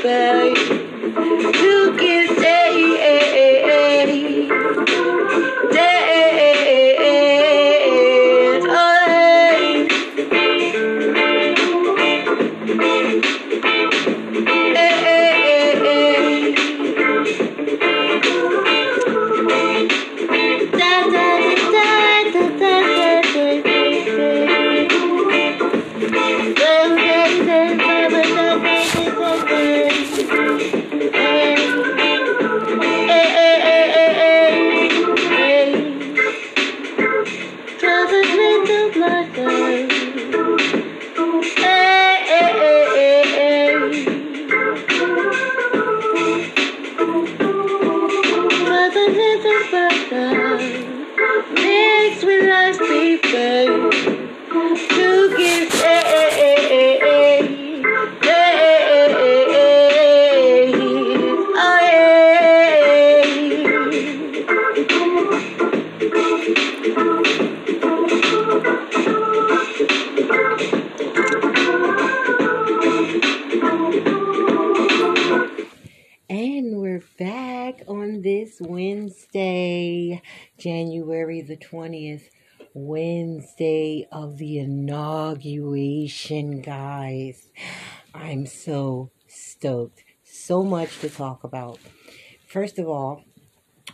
prefer 0.00 1.77
20th, 81.60 82.28
Wednesday 82.74 84.06
of 84.12 84.38
the 84.38 84.58
inauguration, 84.58 86.60
guys. 86.60 87.48
I'm 88.14 88.46
so 88.46 89.10
stoked. 89.26 90.04
So 90.22 90.62
much 90.62 90.98
to 91.00 91.10
talk 91.10 91.44
about. 91.44 91.78
First 92.46 92.78
of 92.78 92.88
all, 92.88 93.24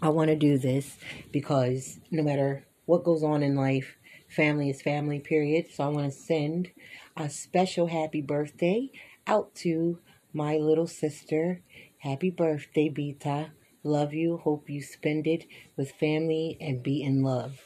I 0.03 0.09
want 0.09 0.29
to 0.29 0.37
do 0.37 0.59
this 0.59 0.97
because 1.33 1.99
no 2.11 2.23
matter 2.23 2.65
what 2.87 3.05
goes 3.05 3.23
on 3.23 3.43
in 3.43 3.55
life, 3.55 3.97
family 4.29 4.71
is 4.71 4.83
family, 4.83 5.21
period. 5.21 5.67
So 5.73 5.85
I 5.85 5.89
want 5.89 6.13
to 6.13 6.19
send 6.19 6.71
a 7.17 7.31
special 7.31 7.87
happy 7.87 8.21
birthday 8.21 8.91
out 9.27 9.55
to 9.57 9.99
my 10.33 10.57
little 10.57 10.87
sister. 10.87 11.63
Happy 11.99 12.31
birthday, 12.31 12.89
Beta. 12.89 13.53
Love 13.85 14.15
you. 14.15 14.39
Hope 14.39 14.71
you 14.71 14.83
spend 14.83 15.27
it 15.27 15.45
with 15.77 15.93
family 15.93 16.57
and 16.59 16.83
be 16.83 17.03
in 17.03 17.23
love. 17.23 17.61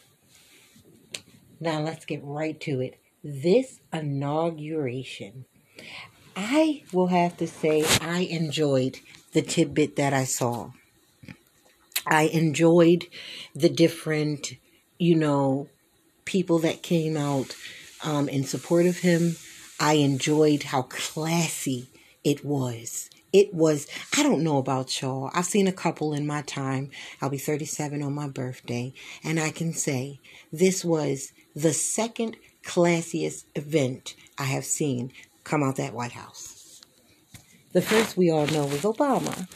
Now 1.61 1.81
let's 1.81 2.05
get 2.05 2.21
right 2.25 2.61
to 2.63 2.81
it. 2.81 2.99
This 3.23 3.81
inauguration, 3.93 5.45
I 6.37 6.83
will 6.93 7.07
have 7.07 7.37
to 7.39 7.47
say 7.47 7.85
I 8.01 8.21
enjoyed 8.31 8.99
the 9.33 9.43
tidbit 9.43 9.97
that 9.97 10.13
I 10.13 10.25
saw. 10.25 10.73
I 12.07 12.23
enjoyed 12.25 13.07
the 13.55 13.69
different, 13.69 14.55
you 14.99 15.15
know, 15.15 15.69
people 16.25 16.59
that 16.61 16.83
came 16.83 17.17
out 17.17 17.55
um, 18.03 18.29
in 18.29 18.45
support 18.45 18.87
of 18.87 18.99
him. 18.99 19.37
I 19.79 19.95
enjoyed 19.95 20.65
how 20.65 20.83
classy 20.83 21.89
it 22.25 22.45
was. 22.45 23.09
It 23.33 23.53
was, 23.53 23.87
I 24.17 24.23
don't 24.23 24.43
know 24.43 24.59
about 24.59 25.01
y'all. 25.01 25.31
I've 25.35 25.45
seen 25.45 25.67
a 25.67 25.73
couple 25.73 26.15
in 26.15 26.27
my 26.27 26.43
time. 26.43 26.91
I'll 27.21 27.31
be 27.31 27.39
37 27.39 28.03
on 28.03 28.15
my 28.15 28.29
birthday. 28.29 28.93
And 29.23 29.39
I 29.39 29.51
can 29.51 29.73
say 29.73 30.21
this 30.53 30.85
was 30.85 31.33
the 31.55 31.73
second 31.73 32.37
classiest 32.65 33.45
event 33.55 34.15
I 34.39 34.45
have 34.45 34.65
seen 34.65 35.13
come 35.45 35.63
out 35.63 35.77
that 35.77 35.95
White 35.95 36.13
House. 36.13 36.83
The 37.73 37.83
first 37.83 38.17
we 38.17 38.31
all 38.31 38.47
know 38.47 38.67
was 38.67 38.83
Obama. 38.83 39.47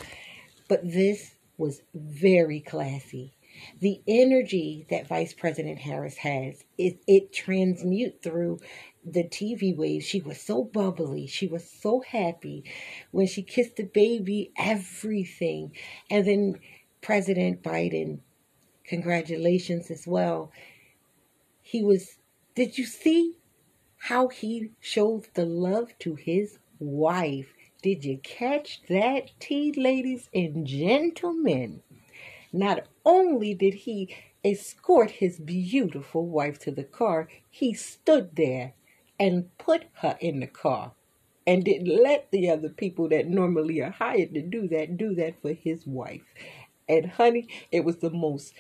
But 0.69 0.91
this 0.91 1.35
was 1.59 1.83
very 1.95 2.61
classy. 2.61 3.35
The 3.81 4.01
energy 4.09 4.87
that 4.91 5.07
Vice 5.07 5.35
President 5.35 5.79
Harris 5.79 6.17
has, 6.17 6.65
it, 6.79 6.99
it 7.07 7.33
transmute 7.33 8.23
through 8.23 8.59
the 9.05 9.25
TV 9.25 9.77
waves. 9.77 10.07
She 10.07 10.21
was 10.21 10.41
so 10.41 10.65
bubbly. 10.65 11.27
She 11.27 11.47
was 11.47 11.69
so 11.69 12.01
happy 12.01 12.65
when 13.11 13.27
she 13.27 13.43
kissed 13.43 13.77
the 13.77 13.85
baby, 13.85 14.53
everything. 14.57 15.73
And 16.11 16.27
then 16.27 16.61
President 17.01 17.63
Biden, 17.63 18.21
congratulations 18.85 19.91
as 19.91 20.07
well. 20.07 20.53
He 21.61 21.83
was, 21.83 22.19
did 22.55 22.79
you 22.79 22.85
see 22.85 23.35
how 23.97 24.29
he 24.29 24.71
showed 24.81 25.29
the 25.35 25.45
love 25.45 25.97
to 26.01 26.15
his 26.15 26.59
wife? 26.79 27.55
Did 27.83 28.05
you 28.05 28.19
catch 28.19 28.83
that, 28.89 29.33
tea 29.41 29.73
ladies 29.73 30.29
and 30.33 30.67
gentlemen? 30.67 31.83
Not 32.53 32.87
only 33.05 33.55
did 33.55 33.75
he 33.75 34.15
escort 34.45 35.11
his 35.11 35.39
beautiful 35.39 36.27
wife 36.27 36.59
to 36.61 36.71
the 36.71 36.85
car, 36.85 37.29
he 37.51 37.75
stood 37.75 38.37
there 38.37 38.75
and 39.19 39.57
put 39.59 39.85
her 39.95 40.17
in 40.21 40.41
the 40.41 40.47
car 40.47 40.93
and 41.47 41.65
didn't 41.65 42.03
let 42.03 42.31
the 42.31 42.51
other 42.51 42.69
people 42.69 43.09
that 43.09 43.29
normally 43.29 43.81
are 43.81 43.91
hired 43.91 44.35
to 44.35 44.43
do 44.43 44.69
that 44.69 44.97
do 44.97 45.15
that 45.15 45.41
for 45.43 45.53
his 45.53 45.87
wife. 45.87 46.23
And 46.89 47.07
honey, 47.13 47.49
it 47.71 47.85
was 47.85 47.99
the 47.99 48.11
most 48.11 48.55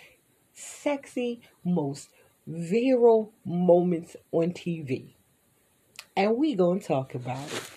sexy, 0.52 1.42
most 1.64 2.10
viral 2.48 3.30
moments 3.44 4.16
on 4.32 4.52
TV. 4.52 5.14
and 6.16 6.36
we 6.36 6.54
going 6.54 6.80
to 6.80 6.86
talk 6.86 7.14
about 7.14 7.52
it. 7.52 7.70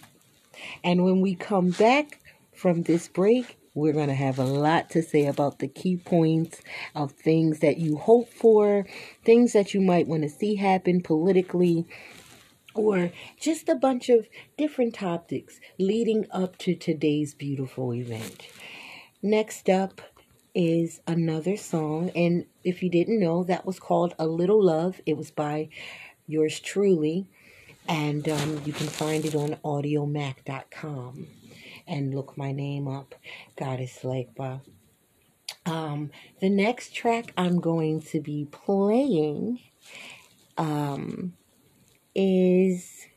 And 0.84 1.04
when 1.04 1.22
we 1.22 1.36
come 1.36 1.72
back 1.72 2.20
from 2.54 2.84
this 2.84 3.08
break, 3.08 3.58
we're 3.74 3.94
going 3.94 4.08
to 4.08 4.16
have 4.16 4.40
a 4.40 4.46
lot 4.46 4.90
to 4.92 5.02
say 5.04 5.26
about 5.26 5.60
the 5.60 5.68
key 5.68 5.98
points 5.98 6.62
of 6.96 7.12
things 7.12 7.60
that 7.60 7.78
you 7.78 7.98
hope 7.98 8.30
for, 8.30 8.86
things 9.26 9.54
that 9.54 9.74
you 9.74 9.82
might 9.82 10.08
want 10.08 10.24
to 10.24 10.30
see 10.30 10.56
happen 10.56 11.02
politically, 11.02 11.86
or 12.76 13.12
just 13.40 13.70
a 13.70 13.76
bunch 13.76 14.10
of 14.10 14.28
different 14.58 14.94
topics 14.94 15.60
leading 15.80 16.28
up 16.32 16.58
to 16.60 16.76
today's 16.76 17.34
beautiful 17.34 17.94
event. 17.94 18.48
Next 19.22 19.70
up 19.70 20.02
is 20.54 21.02
another 21.08 21.58
song, 21.58 22.12
and 22.16 22.46
if 22.64 22.84
you 22.84 22.90
didn't 22.90 23.20
know, 23.20 23.44
that 23.44 23.66
was 23.66 23.80
called 23.80 24.14
A 24.20 24.28
Little 24.28 24.64
Love. 24.64 25.02
It 25.06 25.18
was 25.18 25.32
by 25.32 25.70
yours 26.28 26.60
truly, 26.60 27.28
and 27.88 28.28
um, 28.30 28.62
you 28.66 28.74
can 28.74 28.88
find 28.88 29.26
it 29.26 29.36
on 29.36 29.58
audiomack.com 29.64 31.28
and 31.88 32.16
look 32.16 32.38
my 32.38 32.52
name 32.52 32.88
up, 32.88 33.16
Goddess 33.56 34.00
Legba. 34.04 34.62
Um, 35.66 36.12
the 36.42 36.50
next 36.50 36.94
track 36.94 37.34
I'm 37.38 37.60
going 37.60 38.02
to 38.04 38.20
be 38.20 38.48
playing 38.52 39.60
um, 40.58 41.34
is 42.16 43.08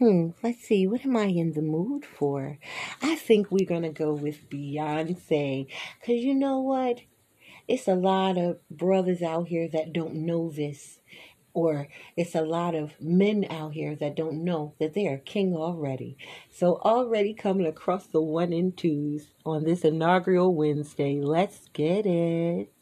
hmm, 0.00 0.30
let's 0.42 0.62
see, 0.62 0.86
what 0.86 1.04
am 1.04 1.16
I 1.16 1.26
in 1.26 1.52
the 1.52 1.62
mood 1.62 2.06
for? 2.06 2.58
I 3.02 3.14
think 3.16 3.50
we're 3.50 3.68
going 3.68 3.82
to 3.82 3.90
go 3.90 4.14
with 4.14 4.48
Beyonce. 4.48 5.66
Because 6.00 6.24
you 6.24 6.34
know 6.34 6.58
what? 6.60 7.02
It's 7.68 7.86
a 7.86 7.94
lot 7.94 8.38
of 8.38 8.58
brothers 8.70 9.20
out 9.22 9.48
here 9.48 9.68
that 9.68 9.92
don't 9.92 10.14
know 10.14 10.50
this. 10.50 11.00
Or 11.52 11.88
it's 12.16 12.34
a 12.34 12.40
lot 12.40 12.74
of 12.74 12.98
men 12.98 13.44
out 13.50 13.74
here 13.74 13.94
that 13.96 14.16
don't 14.16 14.42
know 14.42 14.72
that 14.80 14.94
they 14.94 15.06
are 15.06 15.18
king 15.18 15.54
already. 15.54 16.16
So, 16.48 16.76
already 16.76 17.34
coming 17.34 17.66
across 17.66 18.06
the 18.06 18.22
one 18.22 18.52
and 18.52 18.74
twos 18.76 19.34
on 19.44 19.64
this 19.64 19.82
inaugural 19.82 20.54
Wednesday. 20.54 21.20
Let's 21.20 21.68
get 21.72 22.06
it. 22.06 22.72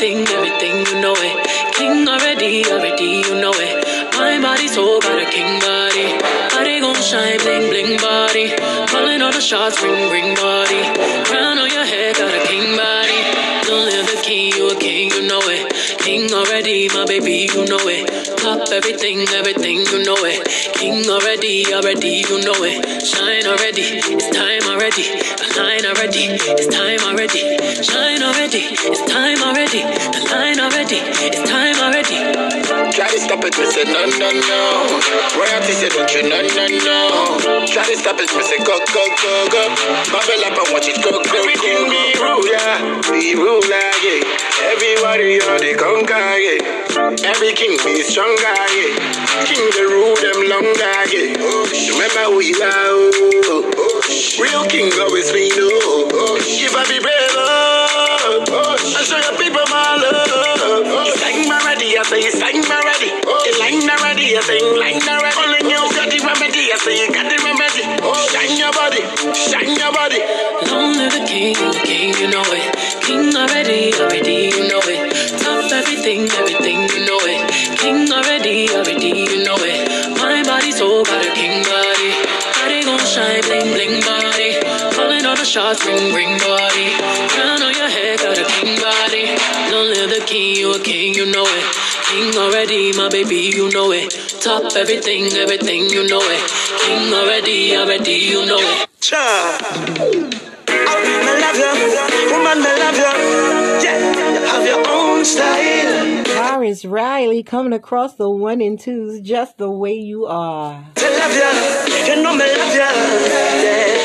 Everything, 0.00 0.26
everything, 0.28 0.86
you 0.86 1.00
know 1.02 1.14
it. 1.14 1.74
King 1.74 2.08
already, 2.08 2.64
already, 2.64 3.20
you 3.20 3.34
know 3.34 3.52
it. 3.52 3.84
My 4.16 4.40
body 4.40 4.66
so 4.66 4.98
got 5.00 5.20
a 5.20 5.30
king 5.30 5.60
body. 5.60 6.08
Body 6.56 6.80
gon' 6.80 7.02
shine, 7.02 7.38
bling, 7.40 7.68
bling 7.68 7.98
body. 7.98 8.48
Calling 8.88 9.20
all 9.20 9.32
the 9.32 9.40
shots, 9.40 9.82
ring, 9.82 10.10
ring 10.10 10.34
body. 10.36 10.80
Crown 11.28 11.58
on 11.58 11.70
your 11.70 11.84
head, 11.84 12.16
got 12.16 12.32
a 12.32 12.46
king 12.46 12.76
body. 12.76 13.20
Don't 13.66 13.84
live 13.84 14.22
king, 14.22 14.52
you 14.56 14.70
a 14.70 14.76
king, 14.76 15.10
you 15.10 15.22
know 15.26 15.40
it. 15.42 15.68
King 15.98 16.32
already, 16.32 16.88
my 16.88 17.04
baby, 17.04 17.48
you 17.52 17.64
know 17.66 17.84
it. 17.84 17.89
Top 18.70 18.84
everything, 18.84 19.26
everything, 19.34 19.78
you 19.78 20.04
know 20.04 20.14
it. 20.20 20.46
King 20.74 21.04
already, 21.10 21.66
already, 21.74 22.22
you 22.22 22.38
know 22.44 22.54
it. 22.62 23.02
Shine 23.04 23.46
already, 23.46 23.82
it's 23.82 24.30
time 24.30 24.62
already. 24.70 25.02
The 25.02 25.46
line 25.58 25.86
already, 25.86 26.38
it's 26.54 26.66
time 26.68 27.00
already. 27.02 27.40
Shine 27.82 28.22
already, 28.22 28.62
it's 28.70 29.02
time 29.10 29.42
already. 29.42 29.82
The 29.82 30.22
line 30.30 30.60
already. 30.60 31.39
Stop 33.30 33.46
it, 33.46 33.54
me 33.62 33.66
say 33.70 33.84
no, 33.86 34.02
no, 34.18 34.26
no. 34.26 34.58
Royalty 35.38 35.70
say 35.70 35.86
don't 35.86 36.10
you, 36.10 36.26
no, 36.26 36.42
no, 36.42 36.66
no. 36.66 37.62
Try 37.62 37.86
to 37.86 37.94
stop 37.94 38.18
it, 38.18 38.26
me 38.34 38.42
say 38.42 38.58
go, 38.66 38.74
go, 38.90 39.06
go, 39.06 39.32
go. 39.54 39.62
Bubble 40.10 40.42
up 40.50 40.58
and 40.58 40.74
watch 40.74 40.90
it 40.90 40.98
go, 40.98 41.14
go, 41.14 41.22
go, 41.22 41.38
go. 41.38 41.70
Be 41.86 42.10
ruler, 42.18 42.74
be 43.06 43.38
ruler, 43.38 43.86
yeah. 44.02 44.74
Everybody 44.74 45.38
on 45.46 45.62
the 45.62 45.78
conquer, 45.78 46.18
yeah. 46.42 47.30
Every 47.30 47.54
king 47.54 47.78
be 47.86 48.02
stronger, 48.02 48.42
yeah. 48.74 48.98
King 49.46 49.62
the 49.78 49.86
rule 49.86 50.18
them 50.18 50.50
longer, 50.50 50.98
yeah. 51.14 51.30
Remember 51.86 52.34
who 52.34 52.42
you 52.42 52.58
are, 52.58 52.74
oh. 52.74 53.62
oh. 53.78 54.42
Real 54.42 54.66
king 54.66 54.90
always 55.06 55.30
be 55.30 55.54
no. 55.54 55.70
Oh. 55.70 56.34
If 56.42 56.74
I 56.74 56.82
be 56.90 56.98
brave, 56.98 57.30
oh, 57.38 58.42
oh. 58.58 58.74
I 58.74 59.06
show 59.06 59.22
your 59.22 59.38
people 59.38 59.62
my 59.70 60.02
love. 60.02 61.06
You 61.06 61.14
sang 61.14 61.46
my 61.46 61.60
I 62.00 62.02
say 62.04 62.22
you 62.24 62.30
sang 62.30 62.60
my 62.64 62.79
already, 64.36 64.36
I 64.36 64.42
say 64.42 64.60
line 64.78 65.02
already. 65.08 65.36
Only 65.42 65.60
you 65.70 65.80
got 65.90 66.08
the 66.10 66.18
remedy, 66.22 66.62
you 66.70 67.08
got 67.12 67.26
the 67.26 67.38
remedy. 67.42 67.82
Shine 68.30 68.58
your 68.58 68.72
body, 68.72 69.02
shine 69.34 69.76
your 69.76 69.92
body. 69.92 70.20
Long 70.70 70.94
live 70.94 71.12
the 71.12 71.24
king, 71.26 71.54
the 71.54 71.80
king, 71.82 72.14
you 72.18 72.30
know 72.30 72.44
it. 72.46 73.02
King 73.02 73.34
already, 73.34 73.92
already, 73.94 74.50
you 74.54 74.68
know 74.68 74.82
it. 74.84 75.10
Top 75.40 75.70
everything, 75.72 76.28
everything, 76.30 76.86
you 76.94 77.06
know 77.06 77.18
it. 77.22 77.42
King 77.78 78.10
already, 78.12 78.70
already, 78.70 79.26
you 79.26 79.44
know 79.44 79.58
it. 79.58 79.88
My 80.18 80.42
body 80.42 80.70
so 80.70 81.02
got 81.04 81.24
a 81.24 81.30
king 81.34 81.62
body. 81.64 82.10
Body 82.60 82.84
gon' 82.84 82.98
shine, 83.00 83.42
bling, 83.42 83.72
bling 83.74 84.00
body. 84.04 84.60
Calling 84.94 85.26
all 85.26 85.36
the 85.36 85.44
shots, 85.44 85.84
ring, 85.86 86.14
ring 86.14 86.38
body. 86.38 86.86
Crown 87.34 87.62
on 87.62 87.74
your 87.74 87.88
head, 87.88 88.18
got 88.20 88.38
a 88.38 88.44
king 88.44 88.78
body. 88.78 89.34
Long 89.72 89.90
live 89.90 90.10
the 90.10 90.22
king, 90.26 90.56
you 90.56 90.74
a 90.74 90.78
king, 90.78 91.14
you 91.14 91.26
know 91.26 91.46
it. 91.46 91.64
King 92.10 92.36
already, 92.36 92.92
my 92.92 93.08
baby, 93.08 93.50
you 93.54 93.70
know 93.70 93.92
it. 93.92 94.09
Top 94.50 94.74
everything, 94.74 95.26
everything, 95.34 95.88
you 95.90 96.08
know 96.08 96.18
it. 96.20 96.50
King 96.80 97.14
already, 97.14 97.76
already, 97.76 98.14
you 98.14 98.44
know 98.44 98.58
it. 98.58 98.88
Cha. 99.00 99.60
Me 100.66 101.30
love 101.40 101.56
you, 101.56 101.72
woman, 102.32 102.58
me 102.58 102.72
love 102.82 102.96
you. 102.96 103.12
Yeah, 103.84 104.00
have 104.50 104.66
your 104.66 104.82
own 104.88 105.24
style. 105.24 106.24
Tarrus 106.24 106.84
Riley 106.84 107.44
coming 107.44 107.72
across 107.72 108.16
the 108.16 108.28
one 108.28 108.60
and 108.60 108.76
twos 108.80 109.20
just 109.20 109.56
the 109.56 109.70
way 109.70 109.94
you 109.94 110.26
are. 110.26 110.80
Me 110.96 111.08
love 111.20 111.32
you, 111.32 111.52
you 112.08 112.20
know 112.20 112.34
me 112.34 112.44
love 112.58 112.74
you. 112.74 112.90
Yeah. 113.62 114.00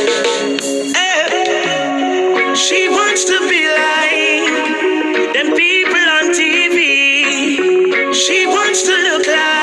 Eh. 0.96 2.54
She 2.54 2.88
wants 2.88 3.26
to 3.26 3.40
be 3.50 3.68
like 3.82 5.34
them 5.34 5.56
people 5.56 6.06
on 6.18 6.30
TV. 6.38 8.14
She 8.14 8.46
wants 8.46 8.84
to 8.84 8.92
look 8.92 9.26
like 9.26 9.55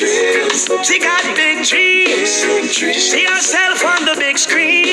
magazine. 0.00 0.84
She 0.84 0.98
got 0.98 1.22
big 1.36 1.64
dreams. 1.66 2.30
See 2.30 3.24
herself 3.26 3.84
on 3.84 4.04
the 4.04 4.14
big 4.18 4.38
screen. 4.38 4.84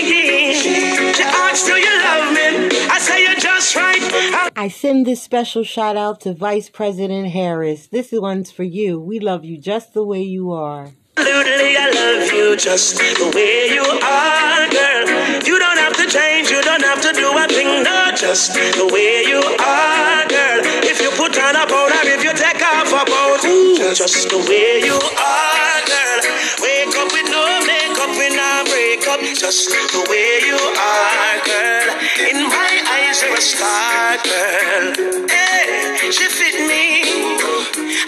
She 0.55 1.23
asks, 1.23 1.65
Do 1.65 1.73
you 1.73 2.01
love 2.03 2.33
me? 2.33 2.77
I 2.89 2.99
say 2.99 3.23
you're 3.23 3.35
just 3.35 3.75
right. 3.75 4.01
I 4.01 4.49
I 4.55 4.67
send 4.69 5.05
this 5.05 5.21
special 5.21 5.63
shout 5.63 5.97
out 5.97 6.21
to 6.21 6.33
Vice 6.33 6.69
President 6.69 7.27
Harris. 7.31 7.87
This 7.87 8.11
one's 8.11 8.51
for 8.51 8.63
you. 8.63 8.99
We 8.99 9.19
love 9.19 9.43
you 9.43 9.57
just 9.57 9.93
the 9.93 10.05
way 10.05 10.21
you 10.21 10.51
are. 10.51 10.91
Absolutely, 11.15 11.77
I 11.77 11.93
love 11.93 12.31
you 12.33 12.57
just 12.57 12.97
the 12.97 13.29
way 13.37 13.69
you 13.69 13.85
are, 13.85 14.65
girl. 14.73 15.05
You 15.45 15.59
don't 15.61 15.77
have 15.77 15.93
to 16.01 16.09
change, 16.09 16.49
you 16.49 16.59
don't 16.63 16.81
have 16.81 17.01
to 17.05 17.13
do 17.13 17.29
a 17.29 17.45
thing, 17.47 17.83
no, 17.83 18.09
just 18.17 18.53
the 18.53 18.89
way 18.89 19.21
you 19.21 19.37
are, 19.37 20.25
girl. 20.25 20.59
If 20.81 20.97
you 21.01 21.13
put 21.13 21.37
on 21.37 21.53
a 21.53 21.69
powder, 21.69 22.01
if 22.09 22.23
you 22.25 22.33
take 22.33 22.57
off 22.65 22.89
a 22.89 23.05
pound, 23.05 23.45
ooh, 23.45 23.93
just 23.93 24.25
the 24.29 24.41
way 24.49 24.81
you 24.81 24.97
are, 24.97 25.81
girl. 25.85 26.21
Wake 26.65 26.97
up 26.97 27.09
with 27.13 27.29
no 27.29 27.45
makeup, 27.61 28.09
when 28.17 28.33
I 28.33 28.65
break 28.65 29.05
up, 29.05 29.21
just 29.37 29.69
the 29.69 30.01
way 30.09 30.41
you 30.49 30.57
are, 30.57 31.37
girl. 31.45 31.93
In 32.25 32.49
my 32.49 32.73
eyes, 32.89 33.21
you're 33.21 33.37
a 33.37 33.41
star, 33.41 34.17
girl. 34.25 35.29
Hey, 35.29 36.09
she 36.09 36.25
fit 36.25 36.57
me, 36.65 37.05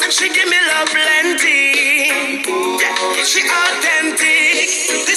and 0.02 0.10
she 0.10 0.26
give 0.34 0.50
me 0.50 0.58
love 0.74 0.90
plenty. 0.90 1.95
She 3.26 3.42
authentic. 3.42 4.05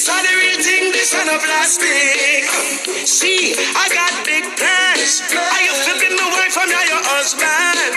Are 0.09 0.23
the 0.25 0.35
real 0.41 0.61
thing, 0.65 0.93
this 0.93 1.13
are 1.15 1.27
no 1.29 1.37
plastic. 1.37 2.45
See, 3.05 3.53
I 3.57 3.87
got 3.93 4.13
big 4.25 4.45
plans. 4.57 5.21
Are 5.33 5.63
you 5.65 5.75
flipping 5.85 6.17
my 6.17 6.29
wife 6.33 6.53
from 6.57 6.69
now 6.69 6.85
your 6.89 7.05
husband? 7.05 7.93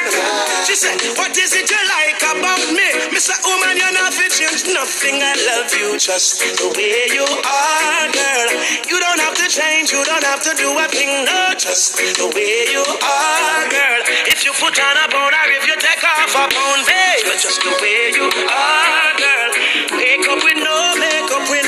She 0.68 0.75
said, 0.75 1.00
What 1.15 1.32
is 1.38 1.56
it 1.56 1.68
you 1.72 1.82
like 1.88 2.22
about 2.22 2.63
me? 2.75 2.88
Mr. 3.15 3.36
Woman, 3.48 3.75
you're 3.80 3.96
not 3.96 4.13
fit 4.13 4.32
change 4.32 4.68
nothing. 4.74 5.22
I 5.24 5.34
love 5.56 5.72
you 5.75 5.98
just 5.98 6.39
the 6.41 6.68
way 6.75 7.08
you 7.15 7.24
are, 7.24 8.06
girl. 8.12 8.50
You 8.89 8.98
don't 9.00 9.22
have 9.22 9.36
to 9.39 9.48
change, 9.48 9.91
you 9.91 10.03
don't 10.03 10.24
have 10.24 10.41
to 10.44 10.53
do 10.56 10.72
a 10.74 10.86
thing, 10.88 11.25
no, 11.25 11.53
just 11.58 11.96
the 11.96 12.27
way 12.36 12.68
you 12.72 12.84
are, 12.84 13.63
girl. 13.72 14.01
If 14.27 14.44
you 14.46 14.51
put 14.58 14.75
on 14.80 14.96
a 14.98 15.08
powder, 15.08 15.46
if 15.56 15.68
you 15.68 15.75
take 15.80 16.03
off 16.03 16.36
a 16.36 16.46
pound, 16.50 16.82
babe, 16.88 17.27
just 17.39 17.62
the 17.63 17.74
way 17.82 18.12
you 18.15 18.27
are, 18.27 19.12
girl. 19.15 19.51
Wake 19.96 20.27
up 20.27 20.50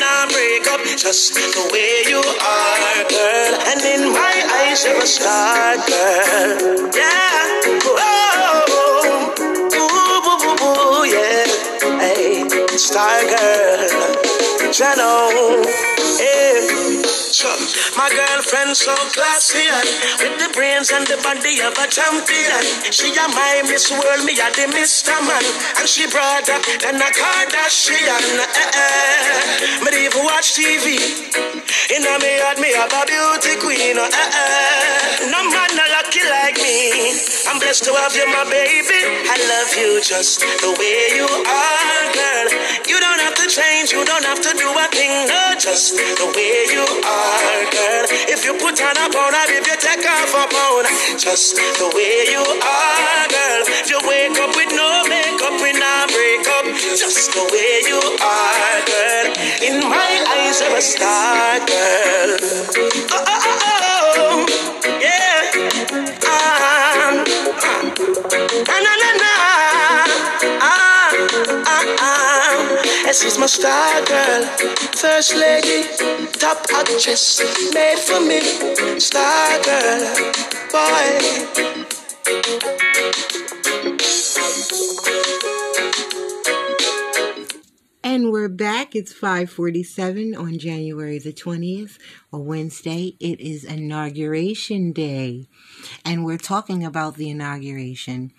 makeup 0.04 0.30
break 0.32 0.68
up, 0.68 0.98
just 0.98 1.34
the 1.34 1.70
way 1.72 2.04
you 2.10 2.20
are, 2.20 3.04
girl. 3.10 3.54
And 3.70 3.82
in 3.94 4.12
my 4.12 4.36
eyes, 4.60 4.86
you're 4.86 4.98
a 4.98 5.08
star, 5.08 5.76
girl. 5.88 6.90
Yeah. 6.96 7.62
Oh, 7.86 8.66
ooh, 9.54 9.80
ooh, 9.80 10.68
ooh, 10.68 11.06
yeah. 11.06 11.46
Hey, 12.00 12.48
star 12.78 13.22
girl. 13.24 13.90
Jano. 14.72 15.66
Hey. 16.20 16.83
My 17.34 18.14
girlfriend 18.14 18.78
so 18.78 18.94
classy 19.10 19.66
with 20.22 20.38
the 20.38 20.54
brains 20.54 20.92
and 20.92 21.02
the 21.08 21.18
body 21.18 21.66
of 21.66 21.74
a 21.74 21.88
champion. 21.90 22.62
She 22.94 23.10
a 23.10 23.26
my 23.34 23.66
Miss 23.66 23.90
World, 23.90 24.22
me 24.22 24.38
a 24.38 24.54
the 24.54 24.70
Mr. 24.70 25.18
Man, 25.18 25.42
and 25.82 25.90
she 25.90 26.06
broader 26.14 26.62
than 26.78 27.02
a 27.02 27.10
Kardashian. 27.10 28.38
Eh, 28.38 28.78
eh. 28.78 29.82
Me 29.82 30.06
even 30.06 30.24
watch 30.24 30.54
TV. 30.54 30.94
In 31.98 32.06
a 32.06 32.14
me 32.22 32.38
heart, 32.38 32.62
me 32.62 32.70
have 32.78 32.94
a 32.94 33.02
beauty 33.02 33.58
queen. 33.66 33.98
Eh, 33.98 34.14
eh. 34.14 35.32
No 35.34 35.42
man 35.50 35.74
no 35.74 35.86
lucky 35.90 36.22
like 36.30 36.58
me. 36.62 37.33
I'm 37.54 37.60
blessed 37.60 37.86
to 37.86 37.94
have 37.94 38.16
you, 38.18 38.26
my 38.34 38.50
baby. 38.50 38.98
I 39.30 39.38
love 39.38 39.78
you 39.78 40.02
just 40.02 40.42
the 40.42 40.74
way 40.74 41.14
you 41.14 41.30
are, 41.30 42.06
girl. 42.10 42.48
You 42.90 42.98
don't 42.98 43.22
have 43.22 43.38
to 43.38 43.46
change, 43.46 43.94
you 43.94 44.02
don't 44.02 44.26
have 44.26 44.42
to 44.42 44.58
do 44.58 44.66
a 44.66 44.86
thing, 44.90 45.30
no, 45.30 45.54
just 45.62 45.94
the 45.94 46.34
way 46.34 46.66
you 46.74 46.82
are, 46.82 47.62
girl. 47.70 48.06
If 48.34 48.42
you 48.42 48.58
put 48.58 48.82
on 48.82 48.98
a 48.98 49.06
pound, 49.06 49.38
if 49.54 49.70
you 49.70 49.78
take 49.78 50.02
off 50.02 50.34
a 50.34 50.50
pound, 50.50 50.90
just 51.22 51.54
the 51.54 51.94
way 51.94 52.26
you 52.34 52.42
are, 52.42 53.26
girl. 53.30 53.62
If 53.70 53.86
you 53.86 54.02
wake 54.02 54.34
up 54.42 54.50
with 54.58 54.74
no 54.74 55.06
makeup, 55.06 55.54
we 55.62 55.78
not 55.78 56.10
break 56.10 56.50
up, 56.58 56.66
just 56.74 57.38
the 57.38 57.44
way 57.54 57.86
you 57.86 58.02
are, 58.18 58.78
girl. 58.82 59.30
In 59.62 59.78
my 59.94 60.10
eyes, 60.42 60.58
you're 60.58 60.74
a 60.74 60.82
star, 60.82 61.62
girl. 61.70 62.34
Oh, 63.14 63.30
oh, 63.30 63.62
oh, 63.62 63.83
she's 73.14 73.38
my 73.38 73.46
star 73.46 74.04
girl, 74.06 74.44
first 74.96 75.36
lady, 75.36 75.88
top 76.40 76.66
actress, 76.74 77.40
made 77.74 78.00
for 78.00 78.20
me, 78.20 78.42
star 79.00 79.62
girl, 79.62 80.32
boy. 80.72 81.54
And 88.04 88.32
we're 88.32 88.50
back. 88.50 88.96
It's 88.96 89.14
547 89.14 90.36
on 90.36 90.58
January 90.58 91.20
the 91.20 91.34
20th, 91.34 91.98
a 92.32 92.40
Wednesday. 92.40 93.16
It 93.20 93.40
is 93.40 93.64
inauguration 93.64 94.92
day. 94.92 95.48
And 96.06 96.26
we're 96.26 96.38
talking 96.38 96.84
about 96.84 97.16
the 97.16 97.30
inauguration. 97.30 98.32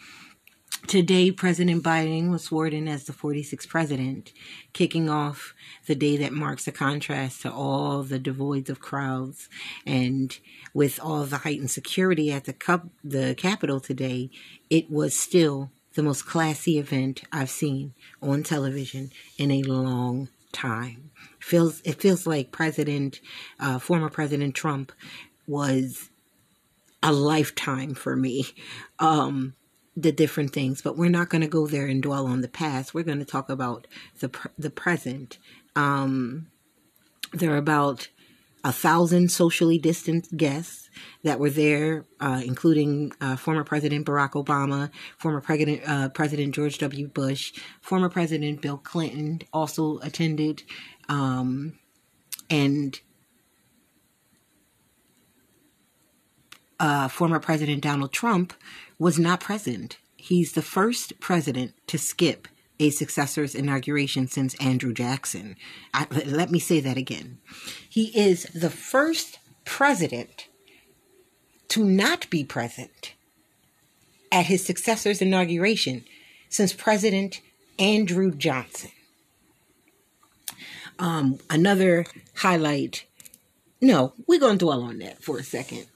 Today, 0.87 1.31
President 1.31 1.83
Biden 1.83 2.31
was 2.31 2.45
sworn 2.45 2.75
in 2.75 2.89
as 2.89 3.05
the 3.05 3.13
46th 3.15 3.69
president, 3.69 4.33
kicking 4.75 5.09
off 5.09 5.55
the 5.87 5.95
day 5.95 6.19
that 6.19 6.33
marks 6.33 6.69
a 6.69 6.73
contrast 6.73 7.41
to 7.43 7.53
all 7.53 8.03
the 8.03 8.21
devoids 8.21 8.69
of 8.69 8.81
crowds. 8.81 9.49
And 9.87 10.39
with 10.75 11.01
all 11.03 11.25
the 11.25 11.39
heightened 11.39 11.71
security 11.71 12.31
at 12.31 12.45
the, 12.45 12.53
cup, 12.53 12.87
the 13.03 13.35
Capitol 13.35 13.81
today, 13.81 14.31
it 14.69 14.91
was 14.91 15.19
still 15.19 15.71
the 15.95 16.03
most 16.03 16.27
classy 16.27 16.79
event 16.79 17.23
I've 17.33 17.51
seen 17.51 17.95
on 18.21 18.43
television 18.43 19.11
in 19.39 19.51
a 19.51 19.63
long 19.63 20.29
time. 20.53 21.11
Feels 21.41 21.81
it 21.85 22.01
feels 22.01 22.27
like 22.27 22.53
President, 22.53 23.21
uh, 23.59 23.79
former 23.79 24.11
President 24.11 24.55
Trump, 24.55 24.93
was 25.47 26.11
a 27.03 27.13
lifetime 27.13 27.95
for 27.95 28.17
me. 28.17 28.47
Um, 28.99 29.55
the 29.97 30.13
different 30.13 30.53
things, 30.53 30.83
but 30.83 30.97
we're 30.97 31.09
not 31.09 31.29
going 31.29 31.43
to 31.43 31.49
go 31.49 31.67
there 31.67 31.87
and 31.87 32.03
dwell 32.03 32.27
on 32.27 32.41
the 32.41 32.49
past. 32.49 32.95
We're 32.95 33.05
going 33.05 33.21
to 33.21 33.25
talk 33.25 33.49
about 33.49 33.87
the 34.21 34.31
the 34.59 34.71
present. 34.71 35.39
Um, 35.77 36.49
there 37.33 37.53
are 37.53 37.59
about 37.59 38.09
a 38.65 38.73
thousand 38.73 39.31
socially 39.31 39.79
distant 39.79 40.35
guests 40.37 40.89
that 41.23 41.39
were 41.39 41.51
there, 41.51 42.07
uh, 42.19 42.41
including 42.45 43.13
uh, 43.21 43.37
former 43.37 43.63
President 43.63 44.07
Barack 44.07 44.33
Obama, 44.33 44.91
former 45.19 45.41
President 45.41 45.83
uh, 45.87 46.09
President 46.09 46.55
George 46.55 46.79
W. 46.79 47.07
Bush, 47.07 47.53
former 47.81 48.09
President 48.09 48.63
Bill 48.63 48.79
Clinton 48.79 49.41
also 49.53 49.99
attended, 49.99 50.63
um, 51.09 51.79
and 52.49 53.01
uh, 56.81 57.09
former 57.09 57.39
President 57.39 57.83
Donald 57.83 58.13
Trump 58.13 58.55
was 58.99 59.19
not 59.19 59.41
present. 59.41 59.99
He's 60.17 60.53
the 60.53 60.63
first 60.63 61.21
president 61.21 61.75
to 61.89 61.99
skip 61.99 62.49
a 62.81 62.91
successor's 62.91 63.55
inauguration 63.55 64.27
since 64.27 64.55
Andrew 64.55 64.93
Jackson. 64.93 65.57
I, 65.93 66.07
let 66.27 66.51
me 66.51 66.59
say 66.59 66.81
that 66.81 66.97
again. 66.97 67.39
He 67.89 68.07
is 68.19 68.45
the 68.55 68.71
first 68.71 69.39
president 69.65 70.49
to 71.69 71.85
not 71.85 72.29
be 72.31 72.45
present 72.45 73.15
at 74.31 74.47
his 74.47 74.65
successor's 74.65 75.23
inauguration 75.23 76.05
since 76.49 76.73
President 76.73 77.41
Andrew 77.79 78.33
Johnson. 78.33 78.91
Um, 80.99 81.39
another 81.51 82.07
highlight. 82.37 83.07
No, 83.81 84.13
we're 84.27 84.41
going 84.41 84.59
to 84.59 84.65
dwell 84.65 84.83
on 84.83 84.99
that 84.99 85.23
for 85.23 85.39
a 85.39 85.45
second. 85.45 85.87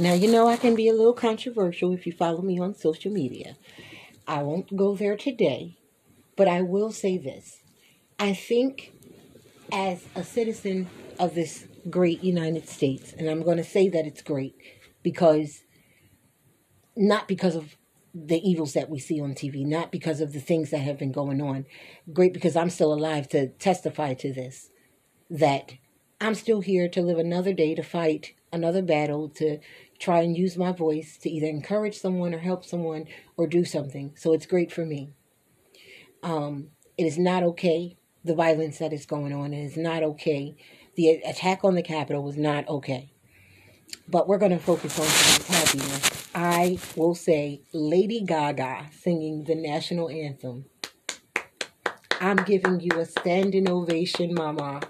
Now, 0.00 0.12
you 0.12 0.30
know 0.30 0.48
I 0.48 0.56
can 0.56 0.74
be 0.74 0.88
a 0.88 0.92
little 0.92 1.12
controversial 1.12 1.92
if 1.92 2.04
you 2.04 2.12
follow 2.12 2.42
me 2.42 2.58
on 2.58 2.74
social 2.74 3.12
media. 3.12 3.56
I 4.26 4.42
won't 4.42 4.76
go 4.76 4.96
there 4.96 5.16
today, 5.16 5.76
but 6.36 6.48
I 6.48 6.62
will 6.62 6.90
say 6.90 7.16
this. 7.16 7.60
I 8.18 8.34
think 8.34 8.92
as 9.70 10.04
a 10.16 10.24
citizen 10.24 10.88
of 11.18 11.36
this 11.36 11.68
great 11.88 12.24
United 12.24 12.68
States, 12.68 13.12
and 13.12 13.28
I'm 13.28 13.42
going 13.42 13.58
to 13.58 13.64
say 13.64 13.88
that 13.88 14.04
it's 14.04 14.22
great 14.22 14.56
because 15.04 15.62
not 16.96 17.28
because 17.28 17.54
of 17.54 17.76
the 18.12 18.38
evils 18.38 18.72
that 18.72 18.90
we 18.90 18.98
see 18.98 19.20
on 19.20 19.34
TV, 19.34 19.64
not 19.64 19.92
because 19.92 20.20
of 20.20 20.32
the 20.32 20.40
things 20.40 20.70
that 20.70 20.78
have 20.78 20.98
been 20.98 21.12
going 21.12 21.40
on. 21.40 21.66
Great 22.12 22.32
because 22.32 22.56
I'm 22.56 22.70
still 22.70 22.92
alive 22.92 23.28
to 23.28 23.48
testify 23.48 24.14
to 24.14 24.32
this, 24.32 24.70
that 25.30 25.74
I'm 26.20 26.34
still 26.34 26.60
here 26.60 26.88
to 26.88 27.02
live 27.02 27.18
another 27.18 27.52
day, 27.52 27.74
to 27.74 27.82
fight 27.82 28.34
another 28.52 28.82
battle, 28.82 29.28
to 29.28 29.58
try 29.98 30.20
and 30.20 30.36
use 30.36 30.56
my 30.56 30.72
voice 30.72 31.16
to 31.18 31.30
either 31.30 31.46
encourage 31.46 31.98
someone 31.98 32.34
or 32.34 32.38
help 32.38 32.64
someone 32.64 33.06
or 33.36 33.46
do 33.46 33.64
something. 33.64 34.12
So 34.16 34.32
it's 34.32 34.46
great 34.46 34.72
for 34.72 34.84
me. 34.84 35.12
Um, 36.22 36.68
it 36.96 37.04
is 37.04 37.18
not 37.18 37.42
okay, 37.42 37.96
the 38.24 38.34
violence 38.34 38.78
that 38.78 38.92
is 38.92 39.06
going 39.06 39.32
on. 39.32 39.52
It 39.52 39.64
is 39.64 39.76
not 39.76 40.02
okay. 40.02 40.56
The 40.96 41.20
attack 41.24 41.64
on 41.64 41.74
the 41.74 41.82
Capitol 41.82 42.22
was 42.22 42.36
not 42.36 42.68
okay. 42.68 43.12
But 44.08 44.28
we're 44.28 44.38
going 44.38 44.52
to 44.52 44.58
focus 44.58 44.98
on 44.98 45.54
happier. 45.54 46.20
I 46.34 46.78
will 46.96 47.14
say 47.14 47.62
Lady 47.72 48.20
Gaga 48.20 48.86
singing 48.92 49.44
the 49.44 49.54
national 49.54 50.08
anthem. 50.08 50.66
I'm 52.20 52.36
giving 52.44 52.80
you 52.80 52.98
a 52.98 53.04
standing 53.04 53.68
ovation, 53.68 54.34
Mama. 54.34 54.80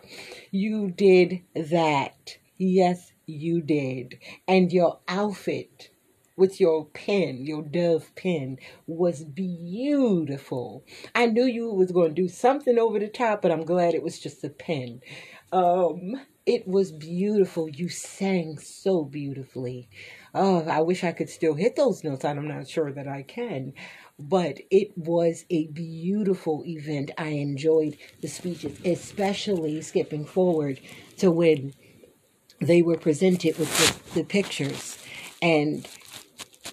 You 0.50 0.90
did 0.90 1.40
that. 1.54 2.36
Yes, 2.56 3.12
you 3.26 3.60
did. 3.60 4.18
And 4.46 4.72
your 4.72 5.00
outfit 5.08 5.90
with 6.36 6.60
your 6.60 6.86
pen, 6.86 7.46
your 7.46 7.62
dove 7.62 8.14
pen, 8.16 8.58
was 8.86 9.24
beautiful. 9.24 10.84
I 11.14 11.26
knew 11.26 11.44
you 11.44 11.72
was 11.72 11.92
going 11.92 12.14
to 12.14 12.22
do 12.22 12.28
something 12.28 12.78
over 12.78 12.98
the 12.98 13.08
top, 13.08 13.42
but 13.42 13.52
I'm 13.52 13.64
glad 13.64 13.94
it 13.94 14.02
was 14.02 14.18
just 14.18 14.42
a 14.44 14.48
pen. 14.48 15.00
Um, 15.52 16.20
it 16.46 16.66
was 16.66 16.92
beautiful. 16.92 17.68
You 17.68 17.88
sang 17.88 18.58
so 18.58 19.04
beautifully. 19.04 19.88
Oh, 20.34 20.64
I 20.68 20.80
wish 20.80 21.04
I 21.04 21.12
could 21.12 21.30
still 21.30 21.54
hit 21.54 21.76
those 21.76 22.04
notes. 22.04 22.24
I'm 22.24 22.48
not 22.48 22.68
sure 22.68 22.92
that 22.92 23.08
I 23.08 23.22
can. 23.22 23.72
But 24.18 24.58
it 24.70 24.96
was 24.96 25.44
a 25.50 25.68
beautiful 25.68 26.62
event. 26.66 27.12
I 27.16 27.28
enjoyed 27.28 27.96
the 28.20 28.28
speeches, 28.28 28.78
especially 28.84 29.80
skipping 29.80 30.24
forward 30.24 30.80
to 31.18 31.30
when 31.30 31.72
they 32.64 32.82
were 32.82 32.96
presented 32.96 33.58
with 33.58 34.04
the, 34.14 34.20
the 34.20 34.24
pictures. 34.24 34.98
And, 35.40 35.86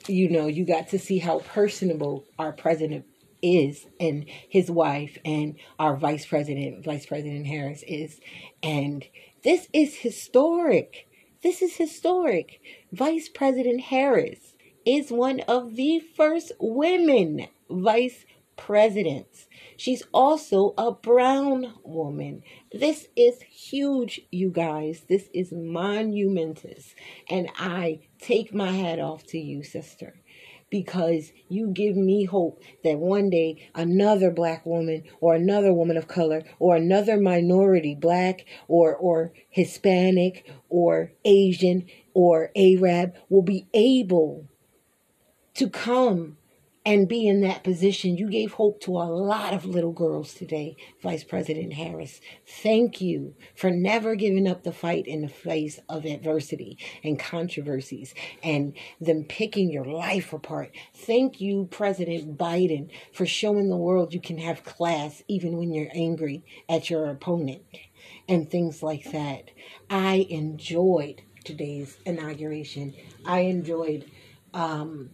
you 0.07 0.29
know, 0.29 0.47
you 0.47 0.65
got 0.65 0.89
to 0.89 0.99
see 0.99 1.19
how 1.19 1.39
personable 1.39 2.25
our 2.39 2.51
president 2.51 3.05
is 3.41 3.87
and 3.99 4.25
his 4.49 4.69
wife 4.69 5.17
and 5.25 5.55
our 5.79 5.95
vice 5.97 6.25
president, 6.25 6.83
Vice 6.83 7.05
President 7.05 7.47
Harris 7.47 7.83
is. 7.87 8.19
And 8.61 9.05
this 9.43 9.67
is 9.73 9.95
historic. 9.95 11.07
This 11.41 11.61
is 11.61 11.75
historic. 11.75 12.61
Vice 12.91 13.29
President 13.29 13.81
Harris 13.81 14.53
is 14.85 15.11
one 15.11 15.39
of 15.41 15.75
the 15.75 15.99
first 16.15 16.51
women 16.59 17.47
vice 17.69 18.25
presidents. 18.65 19.47
She's 19.75 20.03
also 20.13 20.75
a 20.77 20.91
brown 20.91 21.73
woman. 21.83 22.43
This 22.71 23.07
is 23.15 23.41
huge, 23.41 24.21
you 24.31 24.51
guys. 24.51 25.05
This 25.09 25.29
is 25.33 25.51
monumentous. 25.51 26.93
And 27.27 27.49
I 27.57 28.01
take 28.19 28.53
my 28.53 28.71
hat 28.71 28.99
off 28.99 29.25
to 29.27 29.39
you, 29.39 29.63
sister 29.63 30.13
because 30.69 31.33
you 31.49 31.67
give 31.67 31.97
me 31.97 32.23
hope 32.23 32.61
that 32.83 32.97
one 32.97 33.29
day 33.29 33.69
another 33.75 34.31
black 34.31 34.65
woman 34.65 35.03
or 35.19 35.35
another 35.35 35.73
woman 35.73 35.97
of 35.97 36.07
color 36.07 36.43
or 36.59 36.77
another 36.77 37.19
minority 37.19 37.93
black 37.93 38.45
or 38.69 38.95
or 38.95 39.33
hispanic 39.49 40.49
or 40.69 41.11
asian 41.25 41.85
or 42.13 42.51
arab 42.55 43.13
will 43.27 43.41
be 43.41 43.67
able 43.73 44.47
to 45.53 45.69
come 45.69 46.37
and 46.85 47.07
be 47.07 47.27
in 47.27 47.41
that 47.41 47.63
position. 47.63 48.17
You 48.17 48.29
gave 48.29 48.53
hope 48.53 48.79
to 48.81 48.91
a 48.91 49.05
lot 49.05 49.53
of 49.53 49.65
little 49.65 49.91
girls 49.91 50.33
today, 50.33 50.75
Vice 51.01 51.23
President 51.23 51.73
Harris. 51.73 52.19
Thank 52.45 52.99
you 53.01 53.35
for 53.55 53.69
never 53.69 54.15
giving 54.15 54.47
up 54.47 54.63
the 54.63 54.71
fight 54.71 55.05
in 55.05 55.21
the 55.21 55.27
face 55.29 55.79
of 55.87 56.05
adversity 56.05 56.77
and 57.03 57.19
controversies 57.19 58.15
and 58.43 58.73
them 58.99 59.25
picking 59.25 59.71
your 59.71 59.85
life 59.85 60.33
apart. 60.33 60.71
Thank 60.93 61.39
you, 61.39 61.67
President 61.69 62.37
Biden, 62.37 62.89
for 63.13 63.25
showing 63.25 63.69
the 63.69 63.77
world 63.77 64.13
you 64.13 64.21
can 64.21 64.39
have 64.39 64.63
class 64.63 65.21
even 65.27 65.57
when 65.57 65.71
you're 65.71 65.91
angry 65.93 66.43
at 66.67 66.89
your 66.89 67.05
opponent 67.09 67.61
and 68.27 68.49
things 68.49 68.81
like 68.81 69.11
that. 69.11 69.51
I 69.89 70.25
enjoyed 70.29 71.21
today's 71.43 71.97
inauguration. 72.05 72.95
I 73.25 73.41
enjoyed 73.41 74.09
um, 74.53 75.11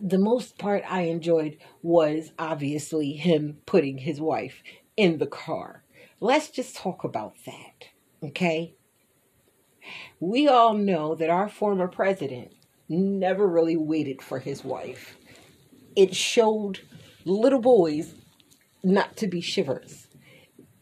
the 0.00 0.18
most 0.18 0.58
part 0.58 0.84
I 0.88 1.02
enjoyed 1.02 1.58
was 1.82 2.32
obviously 2.38 3.12
him 3.12 3.58
putting 3.66 3.98
his 3.98 4.20
wife 4.20 4.62
in 4.96 5.18
the 5.18 5.26
car. 5.26 5.82
Let's 6.20 6.50
just 6.50 6.76
talk 6.76 7.04
about 7.04 7.34
that, 7.46 7.88
okay? 8.22 8.74
We 10.20 10.48
all 10.48 10.74
know 10.74 11.14
that 11.14 11.30
our 11.30 11.48
former 11.48 11.88
president 11.88 12.52
never 12.88 13.46
really 13.46 13.76
waited 13.76 14.22
for 14.22 14.38
his 14.38 14.64
wife. 14.64 15.16
It 15.96 16.14
showed 16.14 16.80
little 17.24 17.60
boys 17.60 18.14
not 18.82 19.16
to 19.18 19.26
be 19.26 19.40
shivers. 19.40 20.08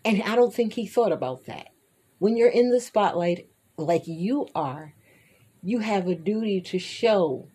And 0.04 0.23
I 0.23 0.37
don't 0.37 0.54
think 0.54 0.75
he 0.75 0.87
thought 0.87 1.12
about 1.12 1.46
that. 1.46 1.68
When 2.18 2.37
you're 2.37 2.49
in 2.49 2.70
the 2.70 2.80
spotlight 2.80 3.49
like 3.76 4.06
you 4.06 4.49
are, 4.54 4.94
you 5.62 5.80
have 5.80 6.07
a 6.07 6.14
duty 6.14 6.61
to 6.61 6.79
show 6.79 7.48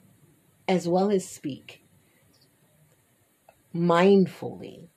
as 0.72 0.88
well 0.88 1.12
as 1.12 1.28
speak 1.28 1.84
mindfully. 3.76 4.88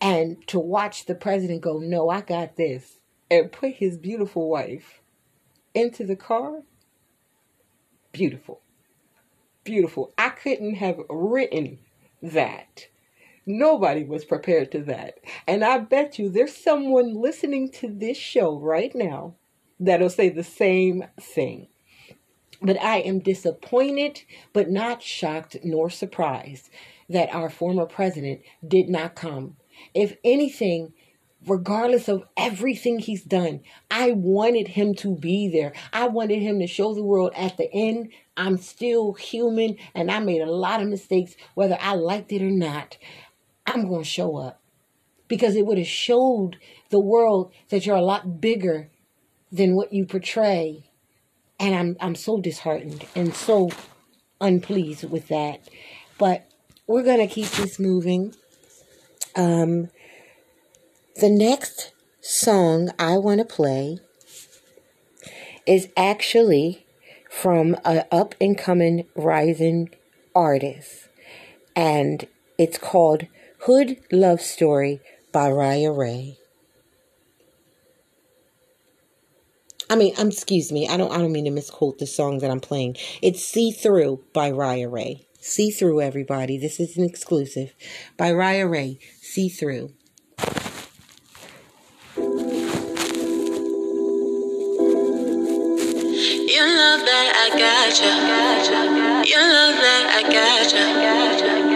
And 0.00 0.46
to 0.48 0.58
watch 0.58 1.04
the 1.04 1.14
president 1.14 1.60
go, 1.60 1.78
No, 1.78 2.08
I 2.08 2.22
got 2.22 2.56
this, 2.56 3.00
and 3.30 3.52
put 3.52 3.74
his 3.74 3.98
beautiful 3.98 4.48
wife 4.48 5.02
into 5.74 6.04
the 6.04 6.16
car, 6.16 6.62
beautiful. 8.12 8.62
Beautiful. 9.62 10.14
I 10.16 10.30
couldn't 10.30 10.76
have 10.76 10.98
written 11.10 11.78
that. 12.22 12.86
Nobody 13.44 14.04
was 14.04 14.24
prepared 14.24 14.72
to 14.72 14.82
that. 14.84 15.18
And 15.46 15.62
I 15.62 15.78
bet 15.78 16.18
you 16.18 16.30
there's 16.30 16.56
someone 16.56 17.14
listening 17.14 17.70
to 17.72 17.88
this 17.88 18.16
show 18.16 18.58
right 18.58 18.94
now 18.94 19.34
that'll 19.78 20.08
say 20.08 20.30
the 20.30 20.44
same 20.44 21.04
thing. 21.20 21.68
But 22.60 22.80
I 22.82 22.98
am 22.98 23.18
disappointed, 23.18 24.22
but 24.52 24.70
not 24.70 25.02
shocked 25.02 25.56
nor 25.62 25.90
surprised 25.90 26.70
that 27.08 27.34
our 27.34 27.50
former 27.50 27.86
president 27.86 28.40
did 28.66 28.88
not 28.88 29.14
come. 29.14 29.56
If 29.94 30.16
anything, 30.24 30.92
regardless 31.46 32.08
of 32.08 32.24
everything 32.36 32.98
he's 32.98 33.22
done, 33.22 33.60
I 33.90 34.12
wanted 34.12 34.68
him 34.68 34.94
to 34.96 35.14
be 35.14 35.48
there. 35.48 35.72
I 35.92 36.08
wanted 36.08 36.40
him 36.40 36.58
to 36.60 36.66
show 36.66 36.94
the 36.94 37.04
world 37.04 37.32
at 37.36 37.56
the 37.56 37.72
end, 37.72 38.10
I'm 38.36 38.58
still 38.58 39.14
human 39.14 39.76
and 39.94 40.10
I 40.10 40.18
made 40.18 40.42
a 40.42 40.50
lot 40.50 40.82
of 40.82 40.88
mistakes, 40.88 41.36
whether 41.54 41.78
I 41.80 41.94
liked 41.94 42.32
it 42.32 42.42
or 42.42 42.50
not. 42.50 42.98
I'm 43.66 43.88
going 43.88 44.02
to 44.02 44.08
show 44.08 44.36
up 44.36 44.60
because 45.28 45.56
it 45.56 45.66
would 45.66 45.78
have 45.78 45.86
showed 45.86 46.58
the 46.90 47.00
world 47.00 47.52
that 47.70 47.86
you're 47.86 47.96
a 47.96 48.02
lot 48.02 48.40
bigger 48.40 48.90
than 49.50 49.74
what 49.74 49.92
you 49.92 50.04
portray 50.04 50.85
and 51.58 51.74
I'm 51.74 51.96
I'm 52.00 52.14
so 52.14 52.40
disheartened 52.40 53.06
and 53.14 53.34
so 53.34 53.70
unpleased 54.40 55.08
with 55.08 55.28
that. 55.28 55.60
But 56.18 56.48
we're 56.86 57.02
gonna 57.02 57.26
keep 57.26 57.48
this 57.48 57.78
moving. 57.78 58.34
Um, 59.34 59.90
the 61.16 61.30
next 61.30 61.92
song 62.20 62.90
I 62.98 63.18
want 63.18 63.38
to 63.38 63.44
play 63.44 63.98
is 65.66 65.88
actually 65.96 66.86
from 67.30 67.76
an 67.84 68.04
up 68.10 68.34
and 68.40 68.56
coming 68.56 69.06
rising 69.14 69.90
artist, 70.34 71.08
and 71.74 72.26
it's 72.58 72.78
called 72.78 73.26
Hood 73.60 73.98
Love 74.12 74.40
Story 74.40 75.00
by 75.32 75.50
Raya 75.50 75.96
Ray. 75.96 76.38
I 79.88 79.96
mean, 79.96 80.14
um, 80.18 80.28
excuse 80.28 80.72
me. 80.72 80.88
I 80.88 80.96
don't. 80.96 81.12
I 81.12 81.18
don't 81.18 81.32
mean 81.32 81.44
to 81.44 81.50
misquote 81.50 81.98
the 81.98 82.06
song 82.06 82.38
that 82.38 82.50
I'm 82.50 82.60
playing. 82.60 82.96
It's 83.22 83.44
"See 83.44 83.70
Through" 83.70 84.24
by 84.32 84.50
Raya 84.50 84.90
Ray. 84.90 85.26
See 85.48 85.70
through, 85.70 86.00
everybody. 86.00 86.58
This 86.58 86.80
is 86.80 86.96
an 86.96 87.04
exclusive 87.04 87.72
by 88.16 88.32
Raya 88.32 88.68
Ray. 88.68 88.98
See 89.20 89.48
through. 89.48 89.92
You 96.34 96.62
love 96.62 97.00
that 97.06 97.32
I 97.36 97.48
gotcha. 97.56 98.10
You 99.24 99.30
You 99.30 99.38
love 99.38 99.76
that 99.80 100.04
I 100.16 100.22
gotcha. 100.32 101.75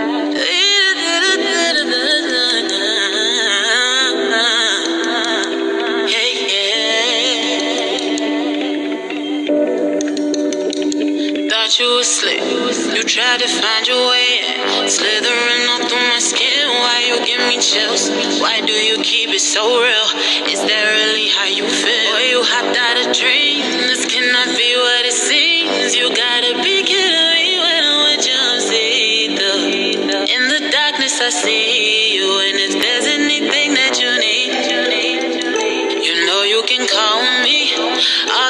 You 11.81 11.97
were 11.97 12.05
slick. 12.05 12.45
You 12.95 13.03
tried 13.03 13.41
to 13.41 13.49
find 13.49 13.89
your 13.89 14.05
way 14.13 14.29
in. 14.53 14.89
Slithering 14.89 15.65
all 15.73 15.89
through 15.89 16.07
my 16.13 16.21
skin. 16.21 16.69
Why 16.69 17.09
you 17.09 17.17
give 17.25 17.41
me 17.49 17.57
chills? 17.59 18.11
Why 18.39 18.61
do 18.61 18.73
you 18.73 19.01
keep 19.03 19.31
it 19.31 19.41
so 19.41 19.65
real? 19.81 20.09
Is 20.53 20.61
that 20.61 20.85
really 20.93 21.29
how 21.33 21.49
you 21.49 21.65
feel? 21.65 22.13
Boy, 22.13 22.29
you 22.37 22.41
hopped 22.45 22.77
out 22.77 22.97
a 23.01 23.07
dream. 23.17 23.65
This 23.89 24.05
cannot 24.05 24.53
be 24.61 24.71
what 24.77 25.07
it 25.09 25.17
seems. 25.17 25.97
You 25.97 26.13
gotta 26.13 26.61
be 26.61 26.85
kidding 26.85 27.29
me 27.33 27.49
when 27.65 27.81
I'm 27.81 27.99
with 28.13 28.27
you. 28.29 28.41
In 30.37 30.49
the 30.53 30.69
darkness, 30.69 31.19
I 31.21 31.31
see 31.31 32.15
you. 32.15 32.29
And 32.29 32.57
if 32.61 32.73
there's 32.77 33.07
anything 33.09 33.73
that 33.73 33.97
you 33.97 34.11
need, 34.21 34.53
you 36.05 36.27
know 36.27 36.43
you 36.45 36.63
can 36.69 36.87
call 36.87 37.25
me. 37.41 37.73
All 38.29 38.50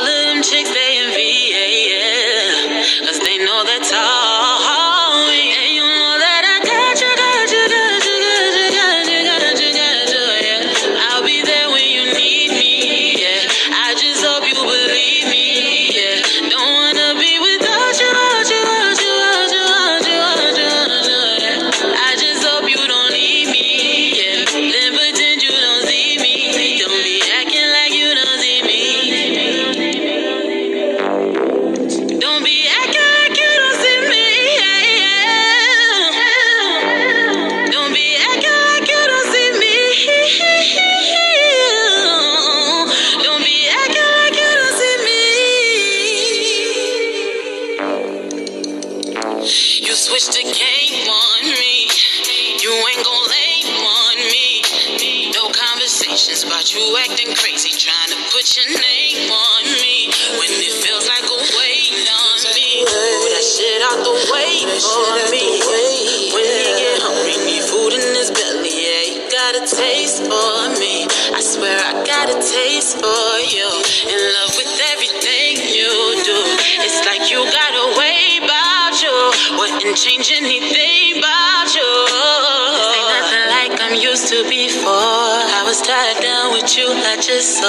just 87.20 87.59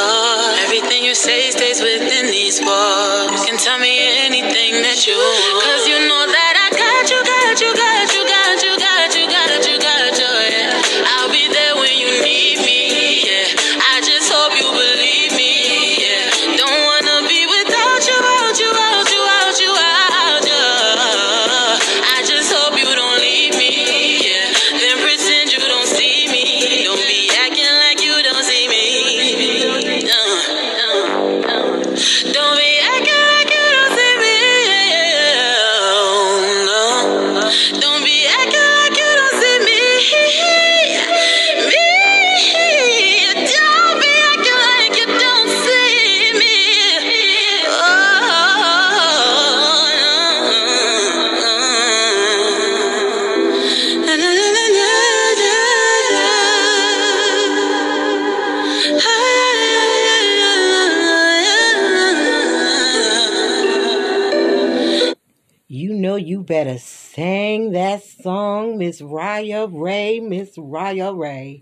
Miss 70.51 70.65
Raya 70.65 71.17
Ray. 71.17 71.61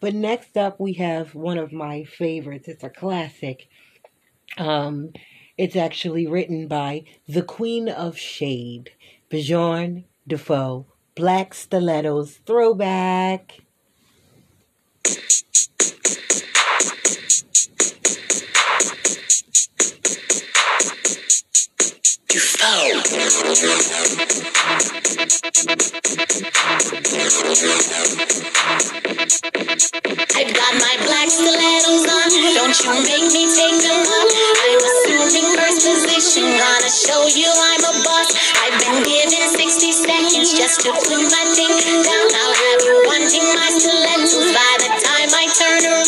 But 0.00 0.14
next 0.14 0.56
up 0.56 0.78
we 0.78 0.94
have 0.94 1.34
one 1.34 1.58
of 1.58 1.72
my 1.72 2.04
favorites. 2.04 2.68
It's 2.68 2.84
a 2.84 2.90
classic. 2.90 3.68
Um, 4.58 5.12
it's 5.56 5.76
actually 5.76 6.26
written 6.26 6.68
by 6.68 7.04
the 7.26 7.42
Queen 7.42 7.88
of 7.88 8.18
Shade, 8.18 8.90
Bjorn 9.30 10.04
Defoe. 10.26 10.86
Black 11.14 11.54
Stilettos 11.54 12.40
throwback. 12.44 13.60
To 40.86 40.92
put 40.92 41.18
my 41.18 41.44
thing 41.56 41.72
down. 42.04 42.26
I'll 42.36 42.54
have 42.54 42.80
you 42.84 42.96
wanting 43.06 43.46
my 43.58 43.68
stilettos 43.74 44.52
by 44.54 44.72
the 44.78 44.90
time 45.02 45.30
I 45.34 45.46
turn 45.58 45.84
around. 45.92 46.05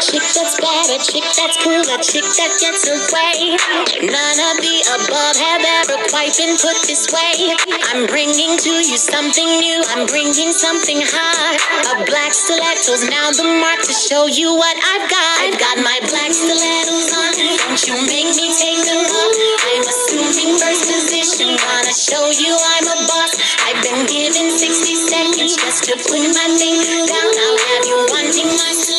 Chick 0.00 0.24
that's 0.32 0.56
bad, 0.56 0.88
a 0.88 0.96
chick 0.96 1.28
that's 1.36 1.60
cool, 1.60 1.76
a 1.76 2.00
chick 2.00 2.24
that 2.24 2.52
gets 2.56 2.88
away. 2.88 3.52
None 4.00 4.38
of 4.48 4.56
the 4.64 4.76
above 4.96 5.36
have 5.36 5.60
ever 5.60 6.00
quite 6.08 6.32
been 6.40 6.56
put 6.56 6.72
this 6.88 7.04
way. 7.12 7.52
I'm 7.92 8.08
bringing 8.08 8.56
to 8.56 8.72
you 8.80 8.96
something 8.96 9.60
new. 9.60 9.84
I'm 9.92 10.08
bringing 10.08 10.56
something 10.56 11.04
hot. 11.04 11.60
A 11.92 11.94
black 12.08 12.32
stilettos, 12.32 13.12
now 13.12 13.28
the 13.28 13.44
mark 13.60 13.84
to 13.84 13.92
show 13.92 14.24
you 14.24 14.56
what 14.56 14.72
I've 14.72 15.04
got. 15.04 15.34
I've 15.44 15.60
got 15.60 15.76
my 15.84 16.00
black 16.08 16.32
stilettos 16.32 17.12
on. 17.12 17.36
Don't 17.36 17.80
you 17.84 18.00
make 18.08 18.32
me 18.40 18.56
take 18.56 18.80
them 18.80 19.04
off. 19.04 19.36
I'm 19.68 19.84
assuming 19.84 20.56
first 20.56 20.88
position. 20.88 21.52
Wanna 21.60 21.92
show 21.92 22.24
you 22.32 22.56
I'm 22.56 22.88
a 22.88 22.96
boss. 23.04 23.36
I've 23.68 23.84
been 23.84 24.08
given 24.08 24.48
60 24.48 24.96
seconds 24.96 25.60
just 25.60 25.92
to 25.92 25.94
put 26.08 26.24
my 26.24 26.48
thing 26.56 26.80
down. 27.04 27.28
I'll 27.36 27.60
have 27.68 27.84
you 27.84 27.98
wanting 28.08 28.48
my 28.48 28.89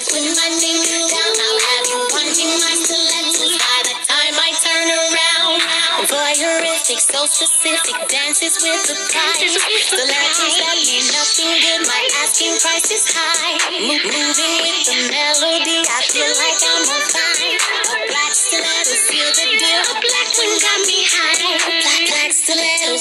put 0.00 0.24
my 0.24 0.48
thing 0.56 0.80
down. 1.10 1.32
I'll 1.36 1.60
have 1.60 1.86
you 1.92 2.00
wanting 2.16 2.52
my 2.64 2.74
stilettos 2.80 3.52
by 3.60 3.78
the 3.84 3.96
time 4.08 4.34
I 4.40 4.50
turn 4.56 4.88
around. 4.88 5.60
Voyeuristic, 6.08 7.00
so 7.00 7.26
specific, 7.26 8.08
dances 8.08 8.56
with 8.62 8.82
the 8.88 8.96
price. 9.12 9.52
Stilettos 9.84 10.54
that 10.64 10.76
mean 10.80 11.04
nothing 11.12 11.52
good. 11.60 11.80
My 11.84 12.02
asking 12.24 12.56
price 12.56 12.88
is 12.88 13.04
high. 13.12 13.58
Moving 13.84 14.56
with 14.64 14.80
the 14.88 14.98
melody, 15.12 15.84
I 15.84 16.00
feel 16.08 16.32
like 16.40 16.60
I'm 16.64 16.88
on 16.88 17.02
fire. 17.12 17.21